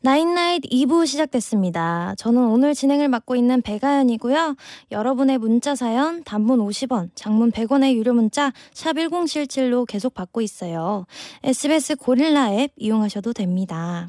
night 0.00 0.31
night 0.31 0.62
2부 0.62 1.06
시작됐습니다. 1.06 2.14
저는 2.16 2.46
오늘 2.46 2.72
진행을 2.72 3.08
맡고 3.08 3.36
있는 3.36 3.60
백아연이고요. 3.60 4.56
여러분의 4.92 5.36
문자 5.36 5.74
사연 5.74 6.24
단문 6.24 6.60
50원, 6.60 7.10
장문 7.14 7.52
100원의 7.52 7.92
유료 7.92 8.14
문자 8.14 8.54
샵 8.72 8.94
1077로 8.94 9.84
계속 9.86 10.14
받고 10.14 10.40
있어요. 10.40 11.04
SBS 11.44 11.96
고릴라 11.96 12.50
앱 12.54 12.72
이용하셔도 12.76 13.34
됩니다. 13.34 14.08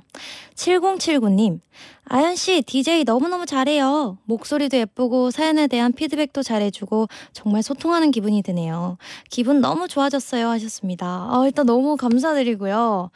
7079님, 0.55 1.59
아연씨, 2.05 2.61
DJ 2.61 3.03
너무너무 3.03 3.45
잘해요. 3.45 4.17
목소리도 4.23 4.77
예쁘고 4.77 5.31
사연에 5.31 5.67
대한 5.67 5.91
피드백도 5.91 6.41
잘해주고 6.41 7.07
정말 7.33 7.63
소통하는 7.63 8.11
기분이 8.11 8.43
드네요. 8.43 8.97
기분 9.29 9.59
너무 9.59 9.89
좋아졌어요 9.89 10.47
하셨습니다. 10.47 11.05
아, 11.05 11.41
일단 11.45 11.65
너무 11.65 11.97
감사드리고요. 11.97 13.09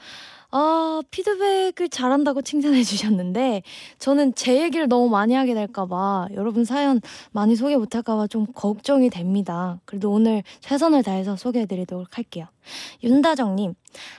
아, 0.53 1.01
피드백을 1.11 1.87
잘한다고 1.89 2.41
칭찬해 2.41 2.83
주셨는데, 2.83 3.63
저는 3.99 4.35
제 4.35 4.61
얘기를 4.61 4.87
너무 4.87 5.09
많이 5.09 5.33
하게 5.33 5.53
될까 5.53 5.85
봐, 5.85 6.27
여러분 6.33 6.65
사연 6.65 6.99
많이 7.31 7.55
소개 7.55 7.77
못 7.77 7.95
할까 7.95 8.15
봐 8.17 8.27
좀 8.27 8.45
걱정이 8.53 9.09
됩니다. 9.09 9.79
그래도 9.85 10.11
오늘 10.11 10.43
최선을 10.59 11.03
다해서 11.03 11.35
소개해 11.35 11.65
드리도록 11.65 12.17
할게요. 12.17 12.45
윤다정 13.03 13.55
님, 13.55 13.73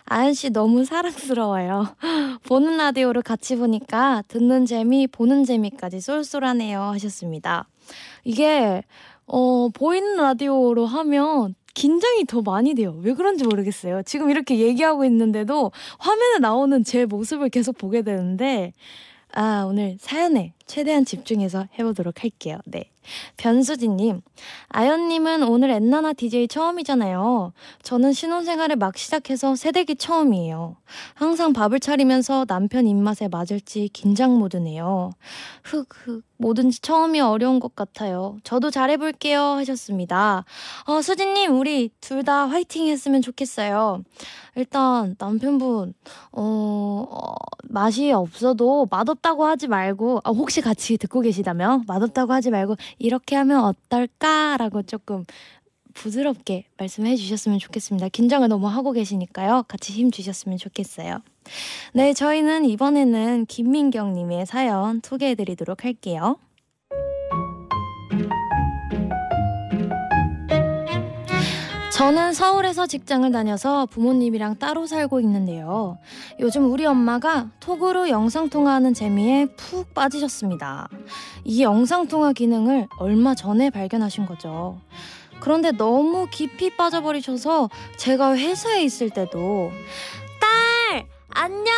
아연 0.07 0.35
씨 0.35 0.51
너무 0.51 0.85
사랑스러워요. 0.85 1.95
보는 2.45 2.77
라디오를 2.79 3.23
같이 3.23 3.57
보니까 3.57 4.23
듣는 4.29 4.67
재미, 4.67 5.07
보는 5.07 5.45
재미까지 5.45 6.01
쏠쏠하네요. 6.01 6.81
하셨습니다. 6.81 7.69
이게, 8.25 8.83
어, 9.27 9.69
보이는 9.71 10.17
라디오로 10.17 10.87
하면 10.87 11.55
긴장이 11.75 12.25
더 12.27 12.43
많이 12.43 12.75
돼요. 12.75 12.99
왜 13.03 13.15
그런지 13.15 13.45
모르겠어요. 13.45 14.03
지금 14.05 14.31
이렇게 14.31 14.59
얘기하고 14.59 15.05
있는데도 15.05 15.73
화면에 15.99 16.39
나오는 16.39 16.85
제 16.85 17.07
모습을 17.07 17.49
계속 17.49 17.79
보게 17.79 18.03
되는데, 18.03 18.73
아, 19.33 19.65
오늘 19.67 19.97
사연에 19.99 20.53
최대한 20.67 21.05
집중해서 21.05 21.69
해보도록 21.79 22.23
할게요. 22.23 22.59
네. 22.67 22.92
변수진님, 23.37 24.23
아연님은 24.69 25.43
오늘 25.43 25.71
엔나나 25.71 26.13
DJ 26.15 26.49
처음이잖아요. 26.49 27.53
저는 27.83 28.13
신혼생활을 28.13 28.77
막 28.77 28.97
시작해서 28.97 29.55
새댁이 29.57 29.97
처음이에요. 29.99 30.77
항상 31.15 31.53
밥을 31.53 31.81
차리면서 31.81 32.45
남편 32.47 32.87
입맛에 32.87 33.29
맞을지 33.29 33.91
긴장 33.93 34.39
모드네요. 34.39 35.11
흑흑, 35.65 36.23
뭐든지 36.39 36.81
처음이 36.81 37.21
어려운 37.21 37.61
것 37.61 37.77
같아요. 37.77 38.39
저도 38.45 38.71
잘해볼게요. 38.71 39.41
하셨습니다. 39.43 40.45
어, 40.87 41.03
수진님, 41.03 41.59
우리 41.59 41.91
둘 42.01 42.23
다 42.23 42.47
화이팅 42.49 42.87
했으면 42.87 43.21
좋겠어요. 43.21 44.05
일단 44.55 45.17
남편분, 45.19 45.95
어, 46.33 47.07
어, 47.11 47.35
맛이 47.65 48.13
없어도 48.13 48.87
맛없다고 48.91 49.45
하지 49.45 49.67
말고, 49.67 50.21
아, 50.25 50.31
혹시 50.31 50.61
같이 50.61 50.99
듣고 50.99 51.21
계시다면 51.21 51.85
맛없다고 51.87 52.33
하지 52.33 52.51
말고 52.51 52.77
이렇게 52.99 53.37
하면 53.37 53.65
어떨까라고 53.65 54.83
조금 54.83 55.25
부드럽게 55.95 56.67
말씀해 56.79 57.17
주셨으면 57.17 57.59
좋겠습니다. 57.59 58.09
긴장을 58.09 58.47
너무 58.49 58.67
하고 58.67 58.93
계시니까요. 58.93 59.65
같이 59.69 59.93
힘 59.93 60.11
주셨으면 60.11 60.59
좋겠어요. 60.59 61.19
네, 61.93 62.13
저희는 62.15 62.65
이번에는 62.65 63.47
김민경님의 63.47 64.47
사연 64.47 65.01
소개해 65.05 65.35
드리도록 65.35 65.85
할게요. 65.85 66.39
저는 72.03 72.33
서울에서 72.33 72.89
직장을 72.89 73.31
다녀서 73.31 73.87
부모님이랑 73.87 74.59
따로 74.59 74.89
살고 74.89 75.21
있는데요. 75.21 75.99
요즘 76.41 76.69
우리 76.73 76.85
엄마가 76.85 77.51
톡으로 77.61 78.09
영상통화하는 78.09 78.93
재미에 78.93 79.47
푹 79.57 79.95
빠지셨습니다. 79.95 80.89
이 81.45 81.63
영상통화 81.63 82.33
기능을 82.33 82.89
얼마 82.99 83.37
전에 83.37 83.71
발견하신 83.71 84.27
거죠. 84.27 84.81
그런데 85.39 85.71
너무 85.71 86.27
깊이 86.29 86.77
빠져버리셔서 86.77 87.71
제가 87.99 88.35
회사에 88.37 88.83
있을 88.83 89.09
때도 89.09 89.71
딸 90.41 91.07
안녕 91.29 91.73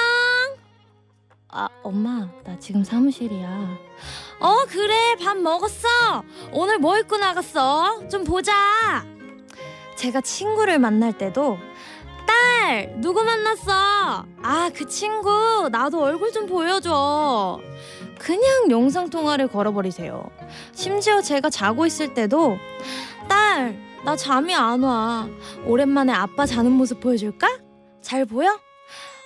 아 1.49 1.69
엄마 1.83 2.31
나 2.45 2.59
지금 2.59 2.83
사무실이야 2.83 3.77
어 4.41 4.57
그래 4.71 5.17
밥 5.23 5.37
먹었어 5.37 5.87
오늘 6.51 6.79
뭐 6.79 6.99
입고 6.99 7.19
나갔어 7.19 8.09
좀 8.09 8.25
보자 8.25 9.14
제가 10.05 10.21
친구를 10.21 10.79
만날 10.79 11.15
때도 11.17 11.57
딸 12.27 12.95
누구 13.01 13.23
만났어 13.25 14.27
아 14.43 14.71
그 14.75 14.87
친구 14.87 15.69
나도 15.73 16.03
얼굴 16.03 16.31
좀 16.31 16.45
보여줘 16.47 17.59
그냥 18.19 18.71
영상 18.71 19.09
통화를 19.09 19.49
걸어버리세요 19.49 20.23
심지어 20.73 21.23
제가 21.23 21.49
자고 21.49 21.87
있을 21.87 22.13
때도 22.13 22.59
딸, 23.29 23.79
나 24.05 24.15
잠이 24.17 24.55
안 24.55 24.83
와. 24.83 25.27
오랜만에 25.67 26.13
아빠 26.13 26.45
자는 26.45 26.71
모습 26.73 27.01
보여줄까? 27.01 27.49
잘 28.03 28.27
보여? 28.27 28.59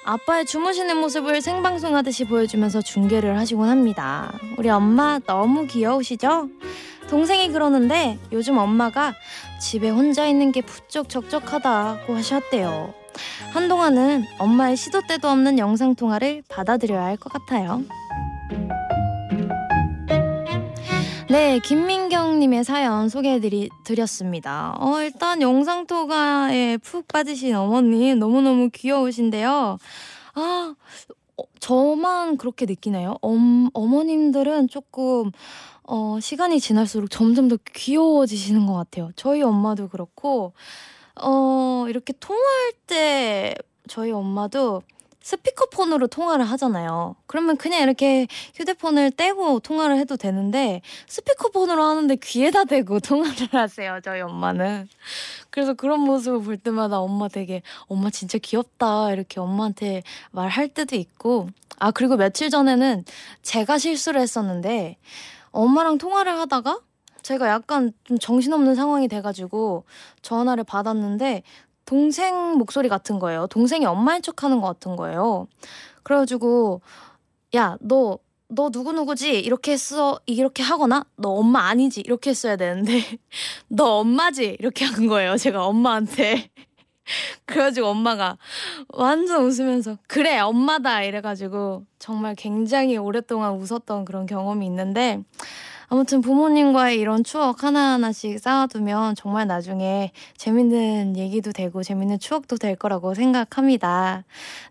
아빠의 0.05 0.47
주무시는 0.47 0.97
모습을 0.97 1.43
생방송하듯이 1.43 2.25
보여주면서 2.27 2.81
중계를 2.83 3.37
하시곤 3.39 3.69
합니다. 3.69 4.33
우리 4.57 4.71
엄마 4.71 5.19
너무 5.27 5.67
귀여우시죠? 5.67 6.49
동생이 7.09 7.51
그러는데 7.53 8.19
요즘 8.33 8.59
엄마가 8.59 9.15
집에 9.61 9.89
혼자 9.89 10.27
있는 10.27 10.53
게 10.53 10.61
부쩍 10.61 11.09
적적하다고 11.09 12.15
하셨대요. 12.15 12.95
한동안은 13.53 14.25
엄마의 14.39 14.77
시도 14.77 15.01
때도 15.07 15.29
없는 15.29 15.59
영상 15.59 15.95
통화를 15.95 16.43
받아들여야 16.49 17.05
할 17.05 17.17
것 17.17 17.33
같아요. 17.33 17.83
네, 21.31 21.59
김민경님의 21.59 22.65
사연 22.65 23.09
소개해드렸습니다. 23.09 24.77
어, 24.81 25.03
일단 25.03 25.43
영상 25.43 25.87
통화에 25.87 26.79
푹 26.79 27.07
빠지신 27.09 27.55
어머님 27.55 28.19
너무너무 28.19 28.71
귀여우신데요. 28.73 29.77
아, 30.35 30.75
어, 31.37 31.43
저만 31.61 32.39
그렇게 32.39 32.65
느끼나요? 32.65 33.17
엄, 33.21 33.69
어머님들은 33.75 34.69
조금, 34.69 35.31
어, 35.91 36.19
시간이 36.21 36.61
지날수록 36.61 37.09
점점 37.11 37.49
더 37.49 37.57
귀여워지시는 37.73 38.67
것 38.67 38.75
같아요. 38.75 39.11
저희 39.17 39.43
엄마도 39.43 39.89
그렇고, 39.89 40.53
어, 41.17 41.87
이렇게 41.89 42.13
통화할 42.21 42.73
때 42.87 43.55
저희 43.89 44.13
엄마도 44.13 44.83
스피커폰으로 45.23 46.07
통화를 46.09 46.45
하잖아요. 46.45 47.17
그러면 47.27 47.57
그냥 47.57 47.83
이렇게 47.83 48.27
휴대폰을 48.55 49.13
떼고 49.13 49.61
통화를 49.61 49.97
해도 49.99 50.17
되는데 50.19 50.83
스피커폰으로 51.07 51.83
하는데 51.83 52.17
귀에다 52.17 52.65
대고 52.65 53.01
통화를 53.01 53.49
하세요. 53.53 53.99
저희 54.05 54.21
엄마는. 54.21 54.89
그래서 55.51 55.73
그런 55.73 56.01
모습을 56.01 56.43
볼 56.43 56.57
때마다 56.59 57.01
엄마 57.01 57.29
되게 57.29 57.63
엄마 57.89 58.11
진짜 58.11 58.39
귀엽다 58.39 59.13
이렇게 59.13 59.41
엄마한테 59.41 60.03
말할 60.33 60.69
때도 60.69 60.97
있고 60.97 61.49
아 61.79 61.91
그리고 61.91 62.17
며칠 62.17 62.49
전에는 62.51 63.05
제가 63.43 63.79
실수를 63.79 64.21
했었는데 64.21 64.97
엄마랑 65.59 65.99
통화를 65.99 66.39
하다가 66.39 66.81
제가 67.23 67.49
약간 67.49 67.93
좀 68.05 68.19
정신없는 68.19 68.77
상황이 68.77 69.09
돼가지고 69.09 69.85
전화를 70.23 70.63
받았는데 70.63 71.43
동생 71.85 72.53
목소리 72.53 72.89
같은 72.89 73.19
거예요. 73.19 73.47
동생이 73.49 73.85
엄마인 73.85 74.23
척 74.23 74.45
하는 74.45 74.61
것 74.61 74.69
같은 74.69 74.95
거예요. 74.95 75.49
그래가지고, 76.03 76.83
야, 77.57 77.77
너, 77.81 78.19
너 78.47 78.69
누구누구지? 78.71 79.41
이렇게 79.41 79.73
했어. 79.73 80.21
이렇게 80.27 80.63
하거나, 80.63 81.05
너 81.17 81.31
엄마 81.31 81.61
아니지? 81.69 82.03
이렇게 82.03 82.31
했어야 82.31 82.57
되는데, 82.57 83.01
너 83.69 84.01
엄마지? 84.01 84.57
이렇게 84.61 84.85
한 84.85 85.07
거예요. 85.07 85.39
제가 85.39 85.65
엄마한테. 85.65 86.51
그래가지고 87.47 87.89
엄마가 87.89 88.37
완전 88.89 89.45
웃으면서, 89.45 89.99
그래, 90.07 90.39
엄마다! 90.39 91.03
이래가지고, 91.03 91.85
정말 91.99 92.35
굉장히 92.35 92.97
오랫동안 92.97 93.55
웃었던 93.55 94.05
그런 94.05 94.27
경험이 94.27 94.67
있는데, 94.67 95.21
아무튼 95.91 96.21
부모님과의 96.21 96.99
이런 97.01 97.25
추억 97.25 97.65
하나하나씩 97.65 98.39
쌓아두면 98.41 99.15
정말 99.15 99.47
나중에 99.47 100.13
재밌는 100.37 101.17
얘기도 101.17 101.51
되고 101.53 101.83
재밌는 101.83 102.19
추억도 102.19 102.57
될 102.59 102.77
거라고 102.77 103.15
생각합니다. 103.15 104.25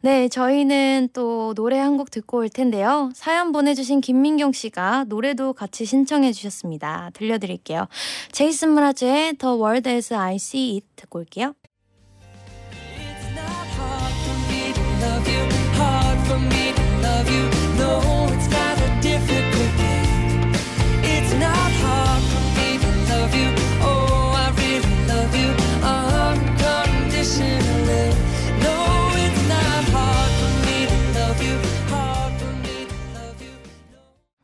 네, 0.03 0.27
저희는 0.29 1.09
또 1.13 1.55
노래 1.55 1.79
한 1.79 1.97
곡 1.97 2.11
듣고 2.11 2.37
올 2.37 2.49
텐데요. 2.49 3.09
사연 3.15 3.51
보내주신 3.51 3.99
김민경 4.01 4.51
씨가 4.51 5.05
노래도 5.07 5.53
같이 5.53 5.85
신청해 5.85 6.31
주셨습니다. 6.33 7.09
들려드릴게요. 7.15 7.87
제이슨 8.31 8.69
무라즈의 8.73 9.33
The 9.39 9.55
World 9.55 9.89
As 9.89 10.13
I 10.13 10.35
See 10.35 10.75
It 10.75 10.85
듣고 10.97 11.17
올게요. 11.17 11.55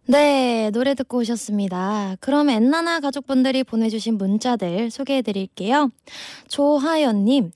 네, 0.05 0.69
노래 0.71 0.93
듣고 0.93 1.17
오셨습니다. 1.19 2.17
그럼 2.19 2.49
엔나나 2.49 2.99
가족분들이 2.99 3.63
보내주신 3.63 4.17
문자들 4.19 4.91
소개해 4.91 5.23
드릴게요. 5.23 5.89
조하연님, 6.49 7.51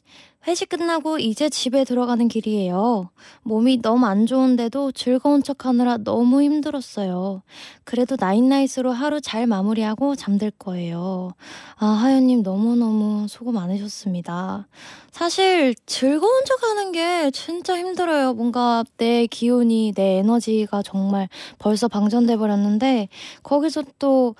회식 0.48 0.70
끝나고 0.70 1.20
이제 1.20 1.50
집에 1.50 1.84
들어가는 1.84 2.26
길이에요. 2.30 3.10
몸이 3.44 3.82
너무 3.82 4.06
안 4.06 4.26
좋은데도 4.26 4.94
즐거운 4.94 5.44
척 5.44 5.66
하느라 5.66 5.98
너무 5.98 6.42
힘들었어요. 6.42 7.42
그래도 7.84 8.16
나잇나잇으로 8.18 8.94
하루 8.94 9.20
잘 9.20 9.46
마무리하고 9.46 10.16
잠들 10.16 10.52
거예요. 10.52 11.34
아, 11.76 11.86
하연님 11.86 12.44
너무너무 12.44 13.28
수고 13.28 13.52
많으셨습니다. 13.52 14.68
사실 15.12 15.76
즐거운 15.86 16.46
척 16.46 16.64
하는 16.64 16.92
게 16.94 17.30
진짜 17.32 17.78
힘들어요. 17.78 18.34
뭔가 18.34 18.86
내 18.98 19.28
기운이, 19.28 19.94
내 19.96 20.20
에너지가 20.20 20.82
정말 20.82 21.28
벌써 21.60 21.90
방전돼 21.90 22.38
버렸는데 22.38 23.10
거기서 23.44 23.84
또 24.00 24.36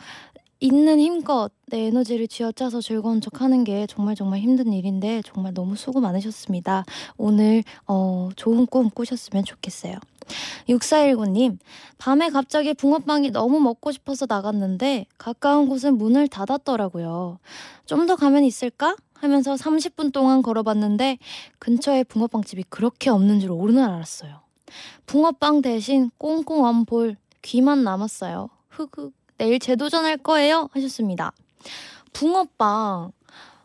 있는 0.60 1.00
힘껏 1.00 1.52
내 1.68 1.86
에너지를 1.88 2.28
쥐어짜서 2.28 2.82
즐거운 2.82 3.22
척 3.22 3.42
하는 3.42 3.64
게 3.64 3.86
정말 3.88 4.16
정말 4.16 4.40
힘든 4.40 4.74
일인데 4.74 5.22
정말 5.26 5.54
너무 5.54 5.76
수고 5.76 6.00
많으셨습니다. 6.02 6.86
오늘 7.18 7.64
어, 7.88 8.30
좋은 8.36 8.66
꿈 8.66 8.90
꾸셨으면 8.90 9.46
좋겠어요. 9.46 9.96
6419님, 10.68 11.58
밤에 11.98 12.30
갑자기 12.30 12.74
붕어빵이 12.74 13.32
너무 13.32 13.60
먹고 13.60 13.92
싶어서 13.92 14.26
나갔는데 14.28 15.06
가까운 15.18 15.70
곳은 15.70 15.98
문을 15.98 16.28
닫았더라고요. 16.28 17.40
좀 17.86 18.08
더 18.08 18.16
가면 18.16 18.44
있을까? 18.44 18.96
하면서 19.14 19.56
30분 19.56 20.14
동안 20.14 20.42
걸어봤는데 20.42 21.18
근처에 21.60 22.04
붕어빵집이 22.04 22.66
그렇게 22.70 23.10
없는 23.10 23.40
줄 23.40 23.52
오늘 23.52 23.84
알았어요. 23.84 24.42
붕어빵 25.06 25.62
대신 25.62 26.12
꽁꽁 26.18 26.66
언볼 26.66 27.18
귀만 27.42 27.84
남았어요. 27.84 28.50
흑흑. 28.70 29.17
내일 29.38 29.60
재도전할 29.60 30.18
거예요. 30.18 30.70
하셨습니다. 30.74 31.32
붕어빵. 32.14 33.12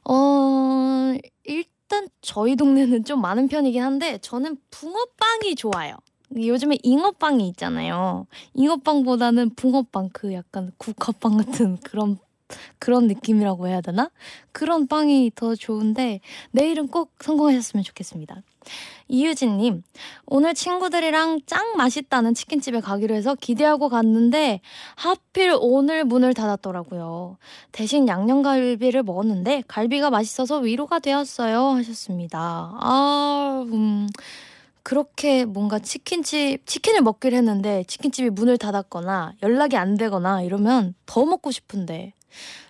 어, 0.04 1.14
일단 1.44 2.08
저희 2.20 2.56
동네는 2.56 3.04
좀 3.04 3.20
많은 3.20 3.48
편이긴 3.48 3.82
한데 3.82 4.18
저는 4.18 4.56
붕어빵이 4.70 5.54
좋아요. 5.56 5.96
요즘에 6.34 6.78
잉어빵이 6.82 7.46
있잖아요. 7.48 8.26
잉어빵보다는 8.54 9.54
붕어빵 9.54 10.10
그 10.12 10.32
약간 10.32 10.72
국화빵 10.78 11.36
같은 11.36 11.76
그런 11.78 12.18
그런 12.78 13.06
느낌이라고 13.06 13.68
해야 13.68 13.80
되나? 13.80 14.10
그런 14.52 14.86
빵이 14.86 15.32
더 15.34 15.54
좋은데 15.54 16.20
내일은 16.50 16.88
꼭 16.88 17.12
성공하셨으면 17.20 17.82
좋겠습니다. 17.84 18.42
이유진님, 19.08 19.82
오늘 20.26 20.54
친구들이랑 20.54 21.40
짱 21.46 21.76
맛있다는 21.76 22.34
치킨집에 22.34 22.80
가기로 22.80 23.14
해서 23.14 23.34
기대하고 23.34 23.88
갔는데 23.88 24.60
하필 24.96 25.54
오늘 25.58 26.04
문을 26.04 26.34
닫았더라고요. 26.34 27.36
대신 27.72 28.08
양념갈비를 28.08 29.02
먹었는데 29.02 29.64
갈비가 29.68 30.10
맛있어서 30.10 30.58
위로가 30.58 30.98
되었어요. 30.98 31.60
하셨습니다. 31.70 32.38
아, 32.40 33.64
음. 33.72 34.08
그렇게 34.82 35.44
뭔가 35.44 35.78
치킨집, 35.78 36.66
치킨을 36.66 37.02
먹기로 37.02 37.36
했는데 37.36 37.84
치킨집이 37.86 38.30
문을 38.30 38.58
닫았거나 38.58 39.34
연락이 39.42 39.76
안 39.76 39.96
되거나 39.96 40.42
이러면 40.42 40.94
더 41.06 41.24
먹고 41.24 41.50
싶은데 41.52 42.14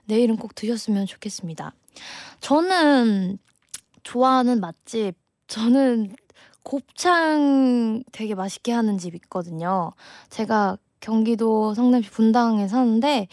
내일은 0.05 0.37
꼭 0.37 0.55
드셨으면 0.55 1.07
좋겠습니다. 1.07 1.72
저는 2.40 3.38
좋아하는 4.02 4.61
맛집, 4.61 5.14
저는 5.46 6.14
곱창 6.62 8.02
되게 8.12 8.35
맛있게 8.35 8.72
하는 8.72 8.98
집 8.98 9.14
있거든요. 9.16 9.92
제가 10.31 10.78
경기도 11.00 11.74
성남시 11.74 12.11
분당에 12.11 12.68
사는데, 12.68 13.28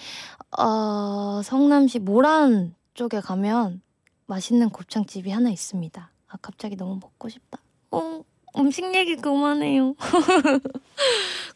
어, 0.58 1.42
성남시 1.44 2.00
모란 2.00 2.76
쪽에 2.96 3.20
가면 3.20 3.82
맛있는 4.26 4.70
곱창집이 4.70 5.30
하나 5.30 5.50
있습니다. 5.50 6.12
아, 6.28 6.38
갑자기 6.42 6.76
너무 6.76 7.00
먹고 7.02 7.30
싶다. 7.30 7.60
어, 7.92 8.24
음식 8.58 8.94
얘기 8.96 9.16
그만해요. 9.16 9.96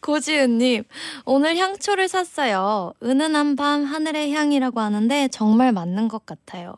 고지은님, 0.02 0.84
오늘 1.26 1.58
향초를 1.58 2.08
샀어요. 2.08 2.94
은은한 3.02 3.56
밤 3.56 3.84
하늘의 3.84 4.32
향이라고 4.34 4.80
하는데 4.80 5.28
정말 5.30 5.72
맞는 5.72 6.08
것 6.08 6.26
같아요. 6.26 6.76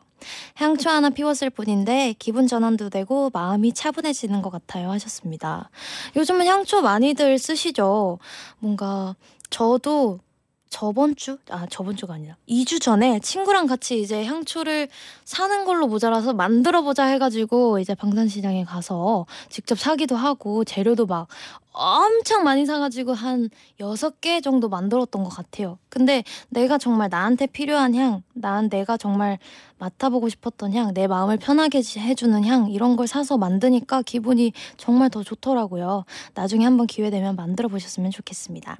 향초 0.54 0.90
하나 0.90 1.10
피웠을 1.10 1.50
뿐인데 1.50 2.14
기분 2.18 2.46
전환도 2.46 2.90
되고 2.90 3.30
마음이 3.32 3.72
차분해지는 3.72 4.42
것 4.42 4.50
같아요 4.50 4.90
하셨습니다. 4.90 5.70
요즘은 6.16 6.46
향초 6.46 6.82
많이들 6.82 7.38
쓰시죠? 7.38 8.18
뭔가 8.58 9.14
저도 9.50 10.20
저번 10.68 11.14
주, 11.16 11.38
아, 11.48 11.66
저번 11.70 11.96
주가 11.96 12.14
아니라 12.14 12.36
2주 12.48 12.80
전에 12.80 13.20
친구랑 13.20 13.66
같이 13.66 14.00
이제 14.00 14.24
향초를 14.24 14.88
사는 15.24 15.64
걸로 15.64 15.86
모자라서 15.86 16.32
만들어 16.34 16.82
보자 16.82 17.04
해가지고 17.06 17.78
이제 17.78 17.94
방산시장에 17.94 18.64
가서 18.64 19.26
직접 19.48 19.78
사기도 19.78 20.16
하고 20.16 20.64
재료도 20.64 21.06
막 21.06 21.28
엄청 21.76 22.42
많이 22.42 22.64
사가지고 22.64 23.12
한 23.12 23.50
여섯 23.80 24.20
개 24.20 24.40
정도 24.40 24.68
만들었던 24.68 25.22
것 25.22 25.28
같아요. 25.28 25.78
근데 25.90 26.24
내가 26.48 26.78
정말 26.78 27.08
나한테 27.10 27.46
필요한 27.46 27.94
향, 27.94 28.22
난 28.32 28.68
내가 28.68 28.96
정말 28.96 29.38
맡아보고 29.78 30.28
싶었던 30.28 30.72
향, 30.72 30.94
내 30.94 31.06
마음을 31.06 31.36
편하게 31.36 31.82
해주는 31.96 32.44
향, 32.44 32.70
이런 32.70 32.96
걸 32.96 33.06
사서 33.06 33.36
만드니까 33.36 34.02
기분이 34.02 34.52
정말 34.76 35.10
더 35.10 35.22
좋더라고요. 35.22 36.04
나중에 36.34 36.64
한번 36.64 36.86
기회 36.86 37.10
되면 37.10 37.36
만들어 37.36 37.68
보셨으면 37.68 38.10
좋겠습니다. 38.10 38.78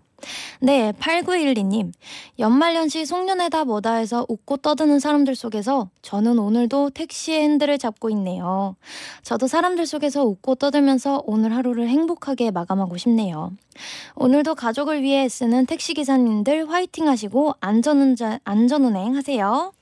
네, 0.60 0.92
8912님. 0.92 1.92
연말연시 2.38 3.04
송년회다 3.04 3.64
뭐다 3.64 3.94
해서 3.94 4.24
웃고 4.28 4.58
떠드는 4.58 4.98
사람들 4.98 5.34
속에서 5.34 5.90
저는 6.02 6.38
오늘도 6.38 6.90
택시의 6.90 7.42
핸들을 7.42 7.76
잡고 7.78 8.10
있네요. 8.10 8.76
저도 9.22 9.46
사람들 9.46 9.86
속에서 9.86 10.24
웃고 10.24 10.54
떠들면서 10.56 11.22
오늘 11.26 11.54
하루를 11.54 11.88
행복하게 11.88 12.50
마감하고 12.50 12.85
싶네요. 12.96 13.52
오늘도 14.14 14.54
가족을 14.54 15.02
위해 15.02 15.24
애쓰는 15.24 15.66
택시기사님들 15.66 16.70
화이팅 16.70 17.08
하시고 17.08 17.54
안전운전, 17.60 18.38
안전운행 18.44 19.16
하세요. 19.16 19.72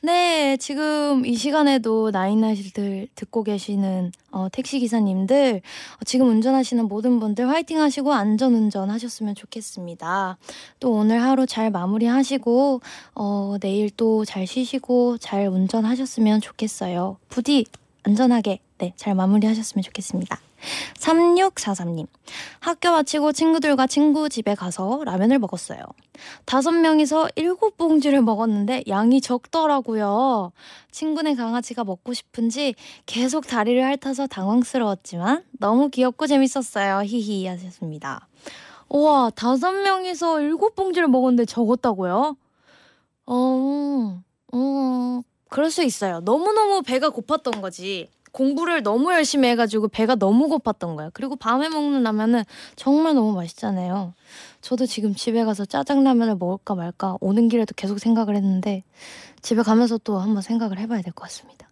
네, 0.00 0.56
지금 0.58 1.26
이 1.26 1.34
시간에도 1.34 2.12
나인나이들 2.12 3.08
듣고 3.16 3.42
계시는 3.42 4.12
어, 4.30 4.46
택시 4.52 4.78
기사님들 4.78 5.60
어, 5.96 6.04
지금 6.04 6.28
운전하시는 6.28 6.86
모든 6.86 7.18
분들 7.18 7.48
화이팅 7.48 7.80
하시고 7.80 8.12
안전 8.12 8.54
운전 8.54 8.90
하셨으면 8.90 9.34
좋겠습니다. 9.34 10.38
또 10.78 10.92
오늘 10.92 11.20
하루 11.22 11.46
잘 11.46 11.70
마무리하시고 11.70 12.80
어, 13.16 13.56
내일 13.60 13.90
또 13.90 14.24
잘 14.24 14.46
쉬시고 14.46 15.18
잘 15.18 15.48
운전하셨으면 15.48 16.40
좋겠어요. 16.40 17.16
부디 17.28 17.66
안전하게 18.04 18.60
네, 18.78 18.92
잘 18.96 19.14
마무리하셨으면 19.14 19.82
좋겠습니다. 19.82 20.47
3643님. 20.94 22.06
학교 22.60 22.90
마치고 22.90 23.32
친구들과 23.32 23.86
친구 23.86 24.28
집에 24.28 24.54
가서 24.54 25.02
라면을 25.04 25.38
먹었어요. 25.38 25.80
다섯 26.44 26.72
명이서 26.72 27.28
일곱 27.36 27.76
봉지를 27.76 28.22
먹었는데 28.22 28.84
양이 28.88 29.20
적더라고요. 29.20 30.52
친구네 30.90 31.34
강아지가 31.34 31.84
먹고 31.84 32.12
싶은지 32.12 32.74
계속 33.06 33.46
다리를 33.46 33.82
핥아서 33.82 34.26
당황스러웠지만 34.26 35.44
너무 35.58 35.90
귀엽고 35.90 36.26
재밌었어요. 36.26 37.02
히히 37.04 37.46
하셨습니다. 37.46 38.28
우와, 38.88 39.30
다섯 39.30 39.70
명이서 39.72 40.40
일곱 40.40 40.74
봉지를 40.74 41.08
먹었는데 41.08 41.44
적었다고요? 41.44 42.36
어, 43.26 44.22
어, 44.52 45.22
그럴 45.50 45.70
수 45.70 45.82
있어요. 45.82 46.20
너무너무 46.20 46.82
배가 46.82 47.10
고팠던 47.10 47.60
거지. 47.60 48.08
공부를 48.32 48.82
너무 48.82 49.12
열심히 49.12 49.48
해가지고 49.48 49.88
배가 49.88 50.14
너무 50.14 50.48
고팠던 50.48 50.96
거예요. 50.96 51.10
그리고 51.14 51.36
밤에 51.36 51.68
먹는 51.68 52.02
라면은 52.02 52.44
정말 52.76 53.14
너무 53.14 53.32
맛있잖아요. 53.34 54.14
저도 54.60 54.86
지금 54.86 55.14
집에 55.14 55.44
가서 55.44 55.64
짜장라면을 55.64 56.36
먹을까 56.36 56.74
말까 56.74 57.16
오는 57.20 57.48
길에도 57.48 57.74
계속 57.76 57.98
생각을 57.98 58.36
했는데 58.36 58.84
집에 59.42 59.62
가면서 59.62 59.98
또 59.98 60.18
한번 60.18 60.42
생각을 60.42 60.78
해봐야 60.78 61.02
될 61.02 61.12
것 61.12 61.24
같습니다. 61.24 61.68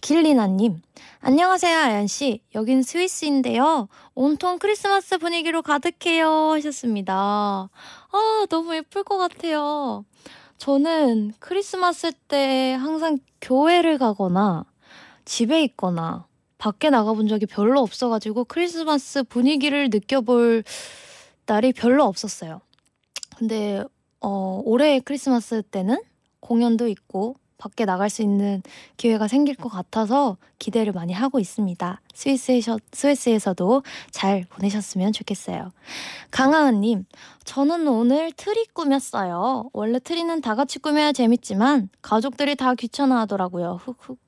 길리나님, 0.00 0.80
안녕하세요, 1.20 1.76
아연씨. 1.78 2.40
여긴 2.54 2.82
스위스인데요. 2.82 3.88
온통 4.14 4.58
크리스마스 4.58 5.18
분위기로 5.18 5.60
가득해요. 5.60 6.52
하셨습니다. 6.52 7.14
아, 7.14 8.46
너무 8.48 8.74
예쁠 8.74 9.04
것 9.04 9.18
같아요. 9.18 10.06
저는 10.56 11.32
크리스마스 11.38 12.12
때 12.28 12.74
항상 12.80 13.18
교회를 13.42 13.98
가거나 13.98 14.64
집에 15.30 15.62
있거나 15.62 16.26
밖에 16.58 16.90
나가본 16.90 17.28
적이 17.28 17.46
별로 17.46 17.80
없어가지고 17.82 18.46
크리스마스 18.46 19.22
분위기를 19.22 19.88
느껴볼 19.88 20.64
날이 21.46 21.72
별로 21.72 22.04
없었어요. 22.04 22.60
근데 23.36 23.84
어, 24.20 24.60
올해 24.64 24.98
크리스마스 24.98 25.62
때는 25.62 26.02
공연도 26.40 26.88
있고 26.88 27.36
밖에 27.58 27.84
나갈 27.84 28.10
수 28.10 28.22
있는 28.22 28.60
기회가 28.96 29.28
생길 29.28 29.54
것 29.54 29.68
같아서 29.68 30.36
기대를 30.58 30.92
많이 30.92 31.12
하고 31.12 31.38
있습니다. 31.38 32.00
스위스에서, 32.12 32.78
스위스에서도 32.90 33.82
잘 34.10 34.46
보내셨으면 34.48 35.12
좋겠어요. 35.12 35.70
강하은님, 36.32 37.04
저는 37.44 37.86
오늘 37.86 38.32
트리 38.32 38.66
꾸몄어요. 38.72 39.70
원래 39.72 40.00
트리는 40.00 40.40
다 40.40 40.56
같이 40.56 40.80
꾸며야 40.80 41.12
재밌지만 41.12 41.88
가족들이 42.02 42.56
다 42.56 42.74
귀찮아 42.74 43.20
하더라고요. 43.20 43.78
흑흑. 43.84 44.18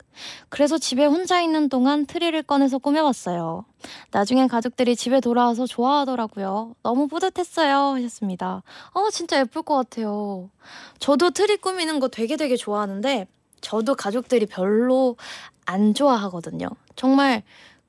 그래서 0.48 0.79
집에 0.79 1.05
혼자 1.05 1.40
있는 1.40 1.68
동안 1.68 2.07
트리를 2.07 2.40
꺼내서 2.42 2.79
꾸며봤어요. 2.79 3.64
나중엔 4.11 4.48
가족들이 4.48 4.96
집에 4.96 5.20
돌아와서 5.20 5.66
좋아하더라고요. 5.66 6.75
너무 6.83 7.09
뿌듯했어요. 7.09 7.94
하셨습니다. 7.96 8.62
어, 8.92 9.11
진짜 9.11 9.40
예쁠 9.40 9.62
것 9.62 9.75
같아요. 9.77 10.51
저도 10.98 11.31
트리 11.31 11.57
꾸미는 11.57 12.01
거 12.01 12.09
되게 12.09 12.37
되게 12.37 12.57
좋아하는데, 12.57 13.27
저도 13.61 13.94
가족들이 13.94 14.46
별로 14.46 15.16
안 15.64 15.94
좋아하거든요. 15.94 16.68
정말 16.96 17.42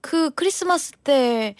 그 0.04 0.30
크리스마스 0.32 0.92
때 1.04 1.56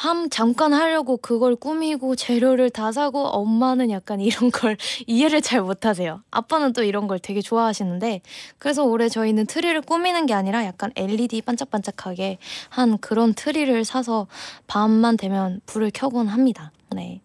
함 0.00 0.30
잠깐 0.30 0.72
하려고 0.72 1.16
그걸 1.16 1.56
꾸미고 1.56 2.14
재료를 2.14 2.70
다 2.70 2.92
사고 2.92 3.26
엄마는 3.26 3.90
약간 3.90 4.20
이런 4.20 4.52
걸 4.52 4.76
이해를 5.08 5.42
잘 5.42 5.60
못하세요. 5.60 6.22
아빠는 6.30 6.72
또 6.72 6.84
이런 6.84 7.08
걸 7.08 7.18
되게 7.18 7.40
좋아하시는데 7.40 8.20
그래서 8.58 8.84
올해 8.84 9.08
저희는 9.08 9.46
트리를 9.46 9.80
꾸미는 9.82 10.26
게 10.26 10.34
아니라 10.34 10.64
약간 10.64 10.92
LED 10.94 11.42
반짝반짝하게 11.42 12.38
한 12.68 12.98
그런 12.98 13.34
트리를 13.34 13.84
사서 13.84 14.28
밤만 14.68 15.16
되면 15.16 15.60
불을 15.66 15.90
켜곤 15.92 16.28
합니다. 16.28 16.70
네. 16.90 17.20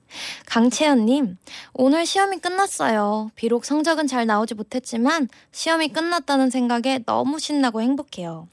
강채연님, 0.46 1.38
오늘 1.74 2.06
시험이 2.06 2.38
끝났어요. 2.38 3.32
비록 3.36 3.66
성적은 3.66 4.08
잘 4.08 4.26
나오지 4.26 4.56
못했지만 4.56 5.30
시험이 5.52 5.88
끝났다는 5.88 6.50
생각에 6.50 7.00
너무 7.06 7.40
신나고 7.40 7.82
행복해요. 7.82 8.48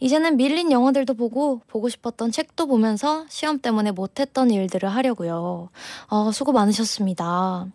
이제는 0.00 0.36
밀린 0.36 0.70
영화들도 0.70 1.14
보고 1.14 1.60
보고 1.66 1.88
싶었던 1.88 2.30
책도 2.30 2.66
보면서 2.66 3.24
시험 3.28 3.58
때문에 3.58 3.92
못했던 3.92 4.50
일들을 4.50 4.88
하려고요. 4.88 5.70
어, 6.08 6.32
수고 6.32 6.52
많으셨습니다. 6.52 7.66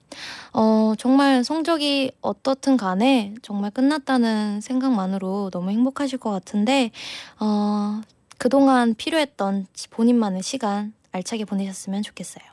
어, 0.54 0.94
정말 0.98 1.44
성적이 1.44 2.12
어떻든 2.22 2.78
간에 2.78 3.34
정말 3.42 3.72
끝났다는 3.72 4.62
생각만으로 4.62 5.50
너무 5.52 5.72
행복하실 5.72 6.20
것 6.20 6.32
같은데, 6.32 6.92
어, 7.40 8.02
그동안 8.38 8.94
필요했던 8.94 9.68
본인만의 9.90 10.44
시간 10.44 10.94
알차게 11.12 11.46
보내셨으면 11.46 12.04
좋겠어요. 12.04 12.53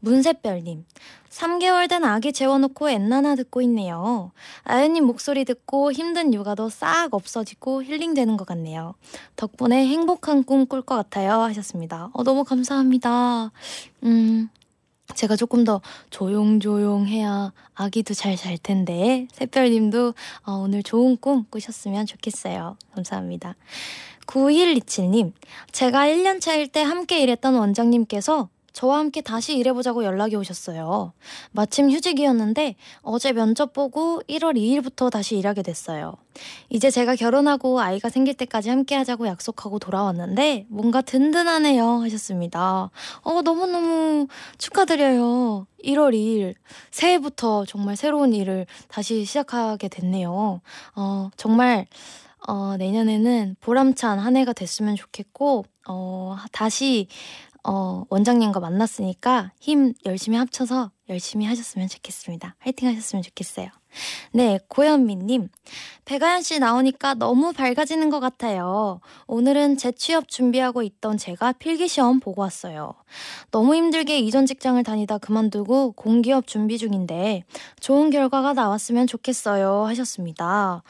문세별님, 0.00 0.84
3개월 1.30 1.88
된 1.88 2.04
아기 2.04 2.32
재워놓고 2.32 2.90
엔나나 2.90 3.36
듣고 3.36 3.62
있네요. 3.62 4.32
아연님 4.64 5.06
목소리 5.06 5.44
듣고 5.44 5.92
힘든 5.92 6.34
육아도 6.34 6.68
싹 6.68 7.14
없어지고 7.14 7.82
힐링되는 7.84 8.36
것 8.36 8.44
같네요. 8.46 8.94
덕분에 9.36 9.86
행복한 9.86 10.44
꿈 10.44 10.66
꿀 10.66 10.82
것 10.82 10.94
같아요. 10.96 11.40
하셨습니다. 11.42 12.10
어, 12.12 12.22
너무 12.22 12.44
감사합니다. 12.44 13.50
음, 14.04 14.48
제가 15.14 15.36
조금 15.36 15.64
더 15.64 15.80
조용조용 16.10 17.06
해야 17.06 17.52
아기도 17.74 18.14
잘 18.14 18.36
잘 18.36 18.58
텐데, 18.58 19.26
새별님도 19.32 20.14
어, 20.46 20.52
오늘 20.52 20.82
좋은 20.82 21.16
꿈 21.18 21.44
꾸셨으면 21.50 22.06
좋겠어요. 22.06 22.76
감사합니다. 22.94 23.54
9127님, 24.26 25.32
제가 25.72 26.06
1년차일 26.06 26.70
때 26.72 26.82
함께 26.82 27.20
일했던 27.22 27.54
원장님께서 27.54 28.48
저와 28.72 28.98
함께 28.98 29.20
다시 29.20 29.56
일해보자고 29.56 30.04
연락이 30.04 30.36
오셨어요. 30.36 31.12
마침 31.52 31.90
휴직이었는데 31.90 32.76
어제 33.02 33.32
면접 33.32 33.72
보고 33.72 34.20
1월 34.28 34.56
2일부터 34.56 35.10
다시 35.10 35.36
일하게 35.36 35.62
됐어요. 35.62 36.14
이제 36.70 36.90
제가 36.90 37.14
결혼하고 37.14 37.80
아이가 37.80 38.08
생길 38.08 38.34
때까지 38.34 38.70
함께 38.70 38.94
하자고 38.94 39.26
약속하고 39.26 39.78
돌아왔는데 39.78 40.66
뭔가 40.68 41.02
든든하네요 41.02 42.02
하셨습니다. 42.02 42.90
어, 43.22 43.42
너무너무 43.42 44.26
축하드려요. 44.58 45.66
1월 45.84 46.14
2일 46.14 46.54
새해부터 46.90 47.66
정말 47.66 47.96
새로운 47.96 48.32
일을 48.32 48.66
다시 48.88 49.24
시작하게 49.24 49.88
됐네요. 49.88 50.60
어, 50.96 51.30
정말 51.36 51.86
어, 52.48 52.76
내년에는 52.76 53.56
보람찬 53.60 54.18
한 54.18 54.36
해가 54.36 54.52
됐으면 54.52 54.96
좋겠고, 54.96 55.64
어, 55.88 56.36
다시 56.50 57.06
어, 57.64 58.04
원장님과 58.08 58.60
만났으니까 58.60 59.52
힘 59.60 59.94
열심히 60.04 60.36
합쳐서 60.38 60.90
열심히 61.08 61.46
하셨으면 61.46 61.88
좋겠습니다. 61.88 62.56
화이팅 62.58 62.88
하셨으면 62.88 63.22
좋겠어요. 63.22 63.68
네, 64.32 64.58
고현미님. 64.68 65.48
배가연 66.04 66.42
씨 66.42 66.58
나오니까 66.58 67.14
너무 67.14 67.52
밝아지는 67.52 68.10
것 68.10 68.20
같아요. 68.20 69.00
오늘은 69.26 69.76
재취업 69.76 70.28
준비하고 70.28 70.82
있던 70.82 71.18
제가 71.18 71.52
필기시험 71.52 72.20
보고 72.20 72.40
왔어요. 72.40 72.94
너무 73.50 73.74
힘들게 73.74 74.18
이전 74.18 74.46
직장을 74.46 74.82
다니다 74.82 75.18
그만두고 75.18 75.92
공기업 75.92 76.46
준비 76.46 76.78
중인데 76.78 77.44
좋은 77.80 78.10
결과가 78.10 78.54
나왔으면 78.54 79.06
좋겠어요. 79.06 79.84
하셨습니다. 79.84 80.82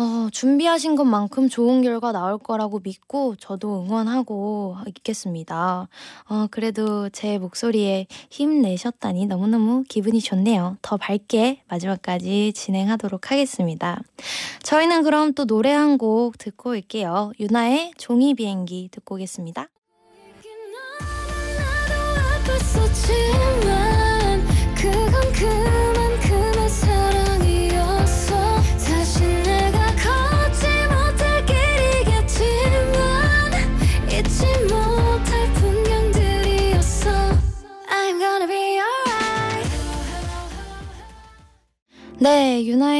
어, 0.00 0.28
준비하신 0.30 0.94
것만큼 0.94 1.48
좋은 1.48 1.82
결과 1.82 2.12
나올 2.12 2.38
거라고 2.38 2.78
믿고 2.78 3.34
저도 3.34 3.82
응원하고 3.82 4.76
있겠습니다. 4.86 5.88
어, 6.28 6.46
그래도 6.52 7.08
제 7.08 7.38
목소리에 7.38 8.06
힘내셨다니 8.30 9.26
너무너무 9.26 9.82
기분이 9.88 10.20
좋네요. 10.20 10.76
더 10.82 10.96
밝게 10.98 11.62
마지막까지 11.68 12.52
진행하도록 12.54 13.32
하겠습니다. 13.32 14.00
저희는 14.62 15.02
그럼 15.02 15.34
또 15.34 15.44
노래 15.46 15.72
한 15.72 15.98
곡 15.98 16.38
듣고 16.38 16.70
올게요. 16.70 17.32
유나의 17.40 17.92
종이 17.96 18.34
비행기 18.34 18.90
듣고 18.92 19.16
오겠습니다. 19.16 19.68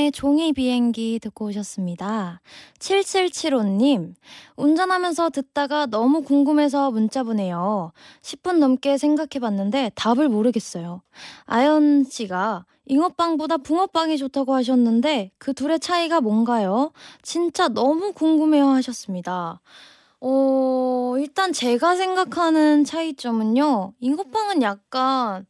의 0.09 0.13
종이 0.13 0.55
비행기 0.55 1.19
듣고 1.21 1.47
오셨습니다. 1.47 2.41
7775님, 2.79 4.15
운전하면서 4.57 5.31
듣다가 5.31 5.85
너무 5.85 6.23
궁금해서 6.23 6.91
문자 6.91 7.23
보내요. 7.23 7.93
10분 8.23 8.57
넘게 8.59 8.97
생각해 8.97 9.39
봤는데 9.41 9.93
답을 9.95 10.31
모르겠어요. 10.31 11.03
아연 11.45 12.05
씨가 12.05 12.65
잉어빵보다 12.87 13.59
붕어빵이 13.59 14.17
좋다고 14.17 14.55
하셨는데 14.55 15.31
그 15.37 15.53
둘의 15.53 15.79
차이가 15.79 16.23
뭔가요? 16.23 16.93
진짜 17.21 17.69
너무 17.69 18.13
궁금해요 18.15 18.67
하셨습니다. 18.69 19.61
어, 20.21 21.15
일단 21.19 21.53
제가 21.53 21.97
생각하는 21.97 22.85
차이점은요. 22.85 23.93
잉어빵은 24.01 24.63
약간 24.63 25.45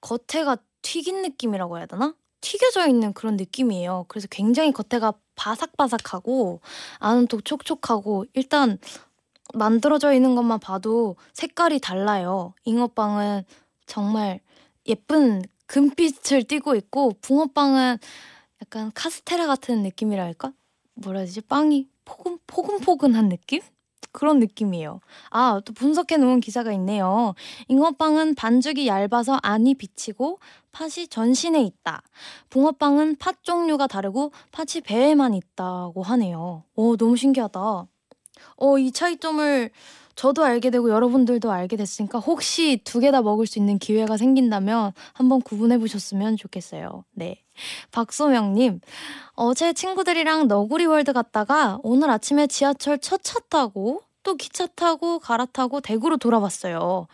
겉에가 0.00 0.56
튀긴 0.82 1.22
느낌이라고 1.22 1.78
해야 1.78 1.86
되나? 1.86 2.14
튀겨져 2.46 2.86
있는 2.86 3.12
그런 3.12 3.36
느낌이에요. 3.36 4.04
그래서 4.06 4.28
굉장히 4.30 4.70
겉에가 4.70 5.14
바삭바삭하고 5.34 6.60
안은 7.00 7.26
또 7.26 7.40
촉촉하고 7.40 8.24
일단 8.34 8.78
만들어져 9.52 10.12
있는 10.12 10.36
것만 10.36 10.60
봐도 10.60 11.16
색깔이 11.32 11.80
달라요. 11.80 12.54
잉어빵은 12.64 13.42
정말 13.86 14.38
예쁜 14.86 15.42
금빛을 15.66 16.44
띠고 16.44 16.76
있고 16.76 17.14
붕어빵은 17.20 17.98
약간 18.62 18.92
카스테라 18.94 19.48
같은 19.48 19.82
느낌이랄까? 19.82 20.52
뭐라 20.94 21.18
해야 21.18 21.26
되지? 21.26 21.40
빵이 21.40 21.88
포근 22.04 22.38
포근포근한 22.46 23.28
느낌? 23.28 23.60
그런 24.16 24.38
느낌이에요. 24.40 25.00
아, 25.30 25.60
또 25.64 25.72
분석해 25.74 26.16
놓은 26.16 26.40
기사가 26.40 26.72
있네요. 26.72 27.34
잉어빵은 27.68 28.34
반죽이 28.34 28.86
얇아서 28.88 29.38
안이 29.42 29.74
비치고 29.74 30.40
팥이 30.72 31.08
전신에 31.08 31.62
있다. 31.62 32.02
붕어빵은 32.50 33.16
팥 33.18 33.44
종류가 33.44 33.86
다르고 33.86 34.32
팥이 34.52 34.80
배에만 34.84 35.34
있다고 35.34 36.02
하네요. 36.02 36.64
오, 36.74 36.96
너무 36.96 37.16
신기하다. 37.16 37.60
어, 38.58 38.78
이 38.78 38.90
차이점을 38.92 39.70
저도 40.14 40.44
알게 40.44 40.70
되고 40.70 40.88
여러분들도 40.90 41.52
알게 41.52 41.76
됐으니까 41.76 42.18
혹시 42.20 42.80
두 42.84 43.00
개 43.00 43.10
다 43.10 43.20
먹을 43.20 43.46
수 43.46 43.58
있는 43.58 43.78
기회가 43.78 44.16
생긴다면 44.16 44.92
한번 45.12 45.42
구분해 45.42 45.76
보셨으면 45.78 46.38
좋겠어요. 46.38 47.04
네. 47.12 47.42
박소명님, 47.92 48.80
어제 49.34 49.72
친구들이랑 49.72 50.48
너구리 50.48 50.86
월드 50.86 51.12
갔다가 51.12 51.78
오늘 51.82 52.10
아침에 52.10 52.46
지하철 52.46 52.98
첫 52.98 53.22
차 53.22 53.38
타고 53.50 54.00
또 54.26 54.34
기차 54.34 54.66
타고 54.66 55.20
갈아타고 55.20 55.80
대구로 55.80 56.16
돌아왔어요. 56.16 57.06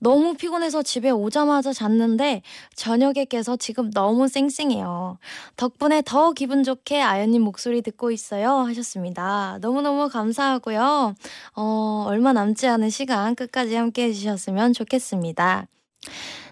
너무 0.00 0.34
피곤해서 0.34 0.82
집에 0.82 1.10
오자마자 1.10 1.72
잤는데 1.72 2.42
저녁에 2.74 3.24
깨서 3.24 3.56
지금 3.56 3.92
너무 3.92 4.26
쌩쌩해요. 4.26 5.18
덕분에 5.56 6.02
더 6.04 6.32
기분 6.32 6.64
좋게 6.64 7.00
아연님 7.00 7.42
목소리 7.42 7.82
듣고 7.82 8.10
있어요. 8.10 8.50
하셨습니다. 8.50 9.58
너무너무 9.60 10.08
감사하고요. 10.08 11.14
어, 11.54 12.04
얼마 12.08 12.32
남지 12.32 12.66
않은 12.66 12.90
시간 12.90 13.36
끝까지 13.36 13.76
함께 13.76 14.08
해주셨으면 14.08 14.72
좋겠습니다. 14.72 15.68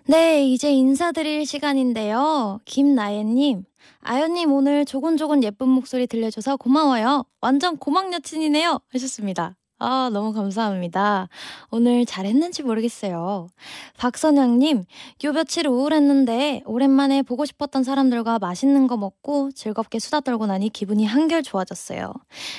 네, 0.07 0.46
이제 0.46 0.70
인사드릴 0.72 1.44
시간인데요. 1.44 2.61
김나예님, 2.66 3.64
아연님 4.00 4.53
오늘 4.53 4.85
조곤조곤 4.85 5.42
예쁜 5.42 5.68
목소리 5.70 6.07
들려줘서 6.07 6.57
고마워요. 6.57 7.24
완전 7.40 7.79
고막 7.79 8.12
여친이네요. 8.12 8.79
하셨습니다. 8.92 9.57
아, 9.78 10.08
너무 10.12 10.32
감사합니다. 10.32 11.28
오늘 11.70 12.06
잘했는지 12.06 12.62
모르겠어요. 12.62 13.48
박선영님, 13.98 14.84
요 15.24 15.32
며칠 15.32 15.66
우울했는데 15.66 16.62
오랜만에 16.64 17.22
보고 17.22 17.44
싶었던 17.44 17.82
사람들과 17.82 18.38
맛있는 18.38 18.87
거 18.87 18.96
먹고 18.96 19.50
즐겁게 19.52 19.98
수다 19.98 20.20
떨고 20.20 20.46
나니 20.46 20.70
기분이 20.70 21.04
한결 21.04 21.42
좋아졌어요. 21.42 22.12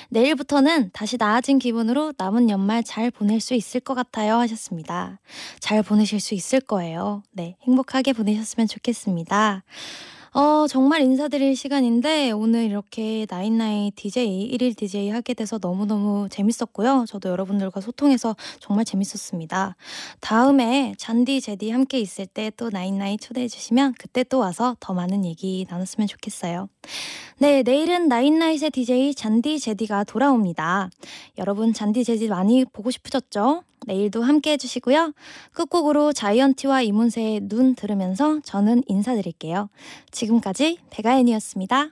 내일부터는 0.10 0.92
다시 0.94 1.18
나아진 1.18 1.58
기분으로 1.58 2.14
남은 2.18 2.50
연말 2.50 2.84
잘 2.84 3.10
보낼 3.12 3.40
수 3.40 3.54
있을 3.54 3.80
것 3.80 3.96
같아요. 3.96 4.36
하셨습니다. 4.36 5.20
잘 5.60 5.82
보내실 5.84 6.20
수 6.20 6.36
있을 6.36 6.60
거예요. 6.60 7.24
네, 7.32 7.56
행복하게 7.62 8.12
보내셨으면 8.14 8.68
좋겠습니다. 8.68 9.64
어, 10.38 10.68
정말 10.68 11.00
인사드릴 11.02 11.56
시간인데 11.56 12.32
오늘 12.32 12.66
이렇게 12.66 13.26
나인나이 13.30 13.92
DJ, 13.96 14.50
1일 14.52 14.76
DJ 14.76 15.10
하게 15.10 15.34
돼서 15.34 15.60
너무너무 15.62 16.28
재밌었고요. 16.30 17.06
저도 17.08 17.30
여러분들과 17.30 17.80
소통해서 17.80 18.36
정말 18.60 18.84
재밌었습니다. 18.84 19.78
다음에 20.20 20.94
잔디, 20.98 21.40
제디 21.40 21.70
함께 21.72 22.00
있을 22.00 22.26
때 22.26 22.52
또 22.58 22.70
나인나이 22.70 23.18
초대해 23.18 23.48
주시면 23.48 23.94
그때 23.98 24.24
또 24.26 24.40
와서 24.40 24.76
더 24.82 24.94
많은 24.94 25.24
얘기 25.26 25.66
나눴으면 25.70 26.08
좋겠어요. 26.08 26.68
네, 27.38 27.64
내일은 27.64 28.08
나인나잇의 28.08 28.72
DJ 28.72 29.14
잔디, 29.14 29.60
제디가 29.60 30.06
돌아옵니다. 30.06 30.90
여러분 31.38 31.74
잔디, 31.74 32.04
제디 32.04 32.30
많이 32.30 32.64
보고 32.64 32.92
싶으셨죠? 32.92 33.64
내일도 33.86 34.24
함께 34.24 34.54
해주시고요. 34.54 35.14
끝곡으로 35.54 36.14
자이언티와 36.14 36.82
이문세의 36.84 37.42
눈 37.42 37.76
들으면서 37.76 38.40
저는 38.44 38.84
인사드릴게요. 38.88 39.70
지금까지 40.12 40.80
백아연이었습니다. 40.90 41.90